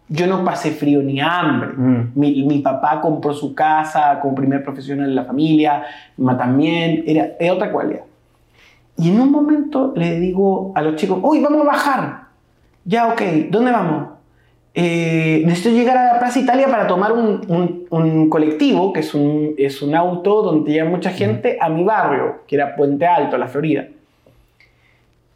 [0.08, 1.68] yo no pasé frío ni hambre.
[1.76, 2.12] Mm.
[2.14, 5.82] Mi, mi papá compró su casa como primer profesional en la familia,
[6.16, 8.02] mi mamá también, era, era otra cualidad.
[8.96, 12.22] Y en un momento le digo a los chicos, hoy vamos a bajar.
[12.84, 14.08] Ya, ok, ¿dónde vamos?
[14.74, 19.12] Eh, necesito llegar a la Plaza Italia para tomar un, un- un colectivo, que es
[19.14, 23.36] un, es un auto donde llega mucha gente, a mi barrio, que era Puente Alto,
[23.38, 23.86] la Florida.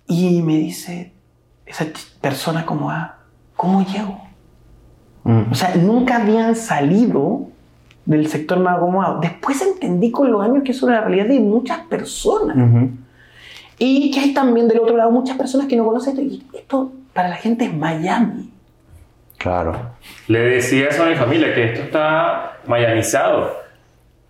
[0.06, 1.12] Y me dice,
[1.66, 1.86] esa
[2.20, 3.16] persona como, ah,
[3.56, 4.20] ¿cómo llego?
[5.24, 5.52] Mm.
[5.52, 7.48] O sea, nunca habían salido
[8.04, 9.20] del sector más acomodado.
[9.20, 12.56] Después entendí con los años que eso era la realidad de muchas personas.
[12.56, 12.90] Ujú.
[13.78, 16.22] Y que hay también del otro lado muchas personas que no conocen esto.
[16.22, 18.50] Y esto para la gente es Miami.
[19.38, 19.74] Claro.
[20.28, 23.61] Le decía eso a mi familia, que esto está mayanizado.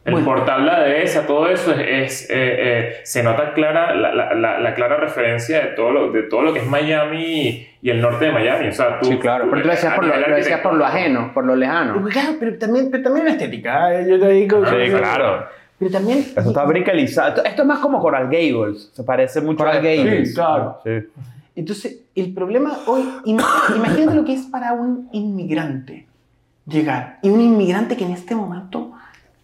[0.05, 0.27] El Bueno.
[0.27, 1.79] portal La Dehesa, todo eso es,
[2.25, 6.11] es, eh, eh, se nota clara la, la- la- la clara referencia de todo, lo,
[6.11, 8.67] de todo lo que es Miami y el norte de Miami.
[8.69, 9.45] O sea, tú, Sí, claro.
[9.45, 12.03] tú- Pero tú lo decías por lo, lo decías por lo ajeno, por lo lejano.
[12.09, 13.95] Claro, pero también, pero también la estética.
[14.01, 14.07] ¿eh?
[14.11, 15.47] Yo te digo, Sí, claro.
[15.79, 16.19] Pero también.
[16.19, 17.29] Esto está bricalizado.
[17.29, 18.91] Esto, esto es más como Coral Gables.
[18.93, 19.81] Se parece mucho Coral a.
[19.81, 20.29] Gables.
[20.31, 20.79] Sí, claro.
[20.85, 20.91] Sí.
[21.55, 23.41] Entonces, el problema hoy, im-
[23.77, 26.07] imagínate lo que es para un inmigrante
[26.67, 27.19] llegar.
[27.23, 28.92] Y un inmigrante que en este momento,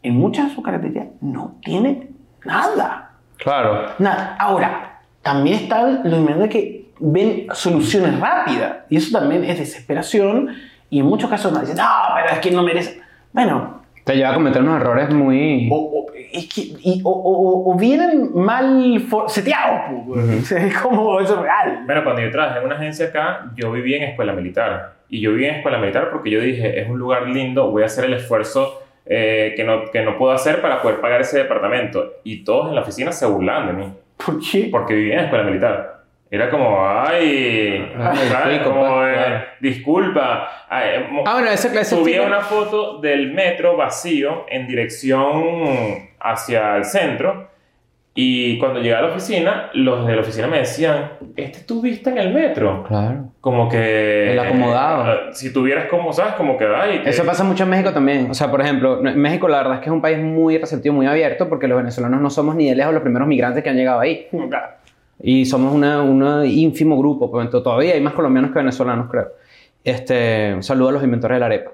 [0.08, 2.08] en muchas de sus características, no tiene
[2.44, 3.10] nada.
[3.36, 3.86] Claro.
[3.98, 4.36] Nada.
[4.38, 8.78] Ahora, también están los inmigrantes que ven soluciones rápidas.
[8.88, 10.50] Y eso también es desesperación.
[10.90, 11.84] Y en muchos casos nos dicen, no,
[12.16, 13.00] pero es que no merece.
[13.32, 15.68] Bueno, Te lleva a cometer unos errores muy...
[15.70, 19.80] o, o- es que, y- o, o- o vienen mal seteados.
[20.06, 21.82] pues, Es como eso es real.
[21.86, 24.94] Bueno, cuando yo trabajé en una agencia acá, yo vivía en escuela militar.
[25.10, 27.86] Y yo vivía en escuela militar porque yo dije, es un lugar lindo, voy a
[27.86, 32.14] hacer el esfuerzo eh, que, no, que no puedo hacer para poder pagar ese departamento.
[32.24, 33.92] Y todos en la oficina se burlaban de mí,
[34.24, 34.68] ¿Por qué?
[34.70, 35.94] porque vivía en escuela militar.
[36.30, 38.30] Era como, ay, Ah, ¿sabes?
[38.32, 39.44] explico, Como, eh, claro.
[39.60, 40.48] disculpa.
[40.68, 46.76] Ay, eh, Ah, bueno, ese, ese Subía una foto del metro vacío en dirección hacia
[46.76, 47.48] el centro
[48.14, 52.10] y cuando llegué a la oficina, los de la oficina me decían, ¿este tú viste
[52.10, 52.82] en el metro?
[52.88, 53.26] Claro.
[53.40, 54.32] Como que...
[54.32, 55.12] El acomodado.
[55.12, 56.34] eh, si tuvieras como, ¿sabes?
[56.34, 58.28] Como que, ay, que- Eso pasa mucho en México también.
[58.30, 61.06] O sea, por ejemplo, México la verdad es que es un país muy receptivo, muy
[61.06, 64.00] abierto, porque los venezolanos no somos ni de lejos los primeros migrantes que han llegado
[64.00, 64.26] ahí.
[65.22, 69.28] Y somos una ínfimo grupo, pues entonces, todavía hay más colombianos que venezolanos, creo.
[69.84, 71.70] Este, un saludo a los inventores de la arepa.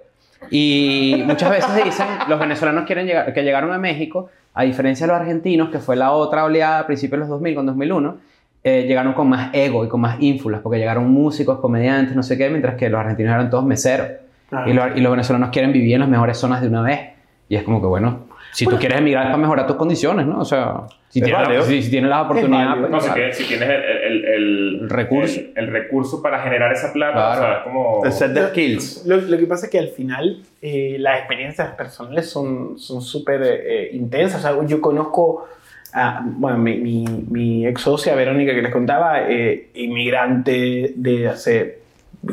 [0.51, 5.13] Y muchas veces dicen, los venezolanos quieren llegar, que llegaron a México, a diferencia de
[5.13, 8.17] los argentinos, que fue la otra oleada a principios de los 2000, con 2001,
[8.63, 12.39] eh, llegaron con más ego y con más ínfulas, porque llegaron músicos, comediantes, no sé
[12.39, 14.07] qué, mientras que los argentinos eran todos meseros.
[14.49, 14.71] Claro.
[14.71, 17.01] Y, lo- y los venezolanos quieren vivir en las mejores zonas de una vez.
[17.49, 18.21] Y es como que, bueno,
[18.55, 20.39] si tú quieres emigrar es para mejorar tus condiciones, ¿no?
[20.41, 21.63] O sea, si Es tienes, la- válido.
[21.65, 22.79] si, si tienes las oportunidades.
[22.81, 25.41] pues, No, si tienes, si tienes el, el- el- El recurso.
[25.41, 27.33] El, el recurso para generar esa plata, Claro.
[27.33, 28.03] o sea, es como...
[28.05, 29.07] El set de skills.
[29.07, 33.43] Lo, lo que pasa es que al final eh, las experiencias personales son son súper
[33.45, 34.45] eh, intensas.
[34.45, 35.47] O sea, yo conozco
[35.93, 41.79] a, bueno, mi, mi, mi ex socia Verónica que les contaba, eh, inmigrante de hace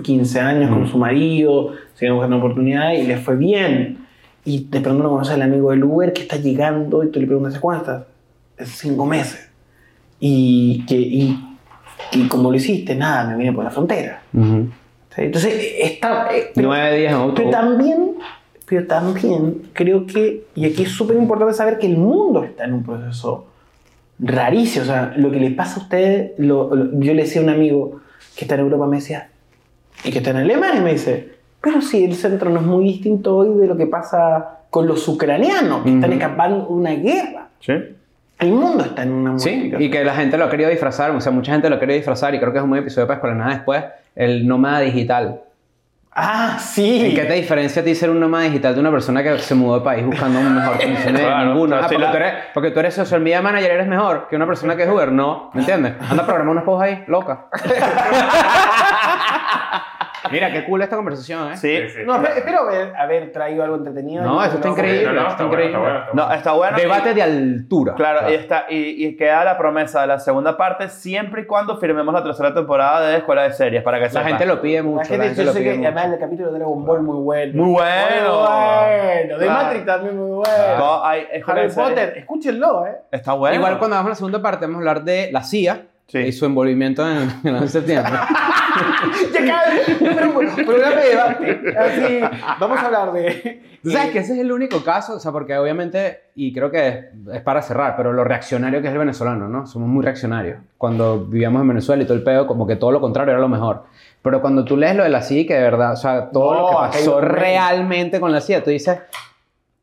[0.03, 4.00] 15 años con su marido, siguen buscando oportunidad y les fue bien.
[4.43, 7.27] Y de pronto no conoce al amigo del Uber que está llegando y tú le
[7.27, 8.07] preguntas, ¿hace cuánto estás?
[8.59, 9.49] Hace cinco meses.
[10.19, 11.39] Y, que, y,
[12.11, 14.21] y como lo hiciste, nada, me vine por la frontera.
[14.33, 14.67] Ujú.
[15.15, 15.21] ¿sí?
[15.21, 16.35] Entonces, está...
[16.35, 17.51] eh, pero- Nueve días en pero autobús.
[17.51, 18.11] también,
[18.65, 22.73] pero también creo que, y aquí es súper importante saber que el mundo está en
[22.73, 23.45] un proceso
[24.19, 24.83] rarísimo.
[24.83, 27.49] O sea, lo que les pasa a ustedes, lo- lo- yo le decía a un
[27.51, 28.01] amigo
[28.35, 29.29] que está en Europa, me decía,
[30.03, 32.83] y que está en Alemania, y me dice, pero sí, el centro no es muy
[32.85, 36.19] distinto hoy de lo que pasa con los ucranianos, que están Ujú.
[36.19, 37.47] escapando de una guerra.
[37.59, 37.73] ¿Sí?
[38.39, 41.21] El mundo está en una Sí, y que la gente lo ha querido disfrazar, o
[41.21, 43.17] sea, mucha gente lo ha querido disfrazar y creo que es un buen episodio para
[43.17, 43.83] Escuela de Nada después,
[44.15, 45.41] el nómada digital.
[46.13, 47.05] Ah, sí.
[47.05, 49.55] ¿En qué te diferencia a ti ser un nómada digital de una persona que se
[49.55, 51.21] mudó de país buscando un mejor condiciones?
[51.21, 51.75] Claro, Ninguna.
[51.75, 54.35] pero Ah, porque, la- tú eres, porque tú eres social media manager, eres mejor que
[54.35, 55.11] una persona que es Uber.
[55.11, 55.93] No, ¿me entiendes?
[56.09, 57.45] Anda a programar unos posts ahí, loca.
[60.29, 61.57] Mira, qué cool esta conversación, ¿eh?
[61.57, 61.77] Sí.
[61.77, 61.99] Sí, sí.
[62.05, 64.23] No, espe- espero haber, haber traído algo entretenido.
[64.23, 65.05] No, eso está increíble.
[65.07, 65.77] No, no, está está bueno, increíble.
[65.77, 66.77] está bueno, está No, está bueno.
[66.77, 67.93] Debate de altura.
[67.95, 71.77] Claro, y, está, y, y queda la promesa de la segunda parte siempre y cuando
[71.77, 74.83] firmemos la tercera temporada de Escuela de Series para que La gente lo pide La
[74.83, 75.05] mucho.
[75.05, 75.87] gente, La gente yo lo sé pide que mucho.
[75.89, 77.53] además el capítulo de Dragon Ball muy bueno.
[77.63, 78.31] Muy bueno.
[78.31, 79.37] Muy bueno.
[79.39, 79.63] De Claro.
[79.63, 81.03] Matrix también muy bueno.
[81.05, 81.71] Hay- Escuela Harry.
[81.73, 82.91] Potter, escúchenlo, ¿eh?
[83.11, 83.55] Está bueno.
[83.55, 86.17] Igual cuando vamos a la segunda parte vamos a hablar de la CIA Sí.
[86.19, 88.13] y su envolvimiento en, en el 11 de septiembre.
[89.33, 89.63] Ya cada
[89.99, 91.77] pero, programa de debate.
[91.77, 92.19] Así,
[92.59, 93.61] vamos a hablar de.
[93.83, 95.15] ¿Tú sabes que ese es el único caso?
[95.15, 98.87] O sea, porque obviamente, y creo que es, es para cerrar, pero lo reaccionario que
[98.87, 99.65] es el venezolano, ¿no?
[99.67, 100.59] Somos muy reaccionarios.
[100.77, 103.49] Cuando vivíamos en Venezuela y todo el pedo, como que todo lo contrario era lo
[103.49, 103.83] mejor.
[104.21, 106.61] Pero cuando tú lees lo de la CIA, que de verdad, o sea, todo No,
[106.61, 108.99] lo que pasó realmente con la CIA, tú dices,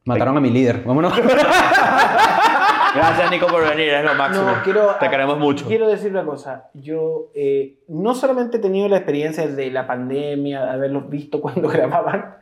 [0.04, 1.12] mataron a mi líder, vámonos.
[2.98, 3.90] Gracias, Nico, por venir.
[3.90, 4.46] Es lo máximo.
[4.46, 5.66] No, quiero, Te queremos mucho.
[5.66, 6.68] Quiero decir una cosa.
[6.74, 11.68] Yo eh, no solamente he tenido la experiencia de la pandemia, de haberlos visto cuando
[11.68, 12.36] grababan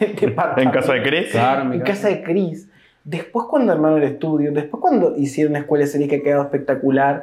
[0.00, 0.10] en,
[0.56, 1.30] En casa de Chris.
[1.30, 2.68] Claro, en casa de Chris.
[3.04, 6.42] Después cuando armaron el estudio, después cuando hicieron una escuela de serie que ha quedado
[6.42, 7.22] espectacular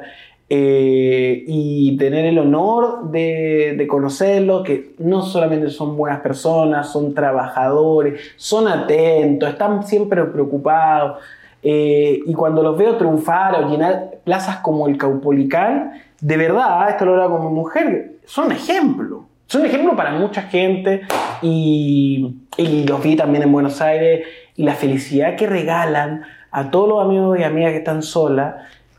[0.50, 7.14] eh, y tener el honor de, de conocerlo, que no solamente son buenas personas, son
[7.14, 11.22] trabajadores, son atentos, están siempre preocupados.
[11.62, 17.04] Eh, y cuando los veo triunfar o llenar plazas como el Caupolicán, de verdad, esto
[17.04, 19.24] lo hablo como mujer, son ejemplo.
[19.46, 21.02] Son ejemplo para mucha gente
[21.40, 26.88] y, y los vi también en Buenos Aires y la felicidad que regalan a todos
[26.88, 28.56] los amigos y amigas que están solas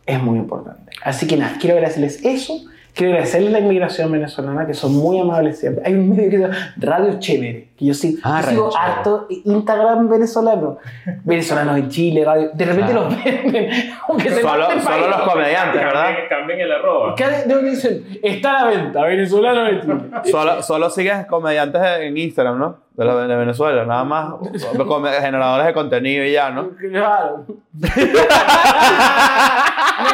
[0.07, 0.91] es muy importante.
[1.03, 2.55] Así que nada, quiero agradecerles eso,
[2.99, 5.83] quiero agradecerles la inmigración venezolana que son muy amables siempre.
[5.85, 8.91] Hay un medio que se llama Radio Chévere, que yo, sí, Ah, yo sigo Chévere.
[8.91, 10.77] harto Instagram venezolano,
[11.23, 13.09] venezolanos en Chile, radio, de repente Claro.
[13.09, 13.69] los venden,
[14.07, 16.03] aunque se Solo, solo los comediantes, ¿verdad?
[16.05, 17.15] Cambien, cambien el arroba.
[17.47, 19.95] Donde dicen, está a la venta, venezolano en Chile.
[20.25, 22.88] Solo, solo sigues comediantes en Instagram, ¿no?
[22.99, 24.33] De, la- de Venezuela, nada más.
[25.21, 26.71] Generadores de contenido y ya, ¿no?
[26.71, 27.45] Claro.
[27.79, 27.87] no,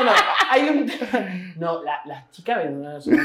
[0.03, 0.11] no,
[0.51, 0.91] hay un.
[1.59, 3.15] No, la- las chicas venezolanas son,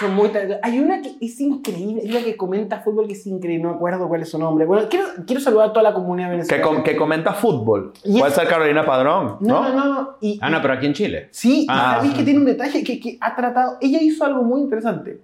[0.00, 0.30] son muy.
[0.62, 3.76] Hay una que es increíble, hay una que comenta fútbol que es increíble, no me
[3.76, 4.66] acuerdo cuál es su nombre.
[4.66, 6.66] Bueno, quiero, quiero saludar a toda la comunidad Que, venezolana.
[6.66, 7.92] com- que comenta fútbol.
[8.04, 9.72] Y Puede es- ser Carolina Padrón, No, ¿no?
[9.72, 10.16] no, no.
[10.20, 11.28] Y, Ah, no, pero aquí en Chile.
[11.30, 12.18] Sí, y Ah, sabéis sí.
[12.18, 13.76] que tiene un detalle que, que ha tratado.
[13.80, 15.20] Ella hizo algo muy interesante.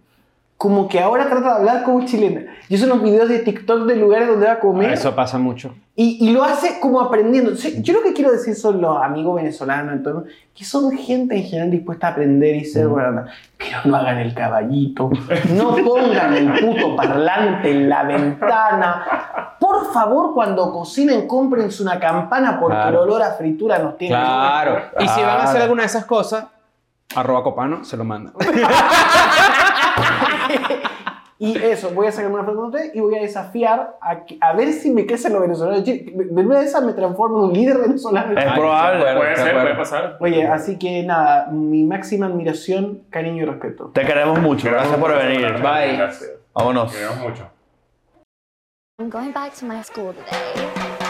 [0.58, 2.42] Como que ahora trata de hablar como chilena.
[2.68, 4.92] Y son unos videos de TikTok de lugares donde va a comer.
[4.92, 5.72] Eso pasa mucho.
[5.94, 7.52] Y, y lo hace como aprendiendo.
[7.52, 11.70] Yo lo que quiero decir son los amigos venezolanos, entonces, que son gente en general
[11.70, 13.26] dispuesta a aprender y ser buena.
[13.56, 15.10] Pero no hagan el caballito.
[15.54, 19.54] No pongan el puto parlante en la ventana.
[19.60, 23.04] Por favor, cuando cocinen, cómprense una campana porque Claro.
[23.04, 24.14] el olor a fritura nos tiene.
[24.16, 24.80] Claro.
[24.98, 25.62] Y si van a hacer Claro.
[25.62, 26.46] alguna de esas cosas,
[27.14, 28.32] arroba copano, se lo manda.
[31.40, 34.36] Y eso, voy a sacarme una foto con ustedes y voy a desafiar a, que-
[34.40, 37.52] a ver si me crecen los venezolanos de una de esas me transformo en un
[37.52, 38.36] líder venezolano.
[38.36, 39.04] Es Ay, probable.
[39.14, 40.16] Puede de ser, puede pasar.
[40.18, 43.92] Oye, así que nada, mi máxima admiración, cariño y respeto.
[43.94, 44.68] Te queremos mucho.
[44.68, 45.52] Gracias por venir.
[45.62, 45.96] Bye.
[45.96, 46.28] Gracias.
[46.52, 46.92] Vámonos.
[46.92, 47.48] Queremos mucho.
[48.98, 51.07] I'm going back to my school today.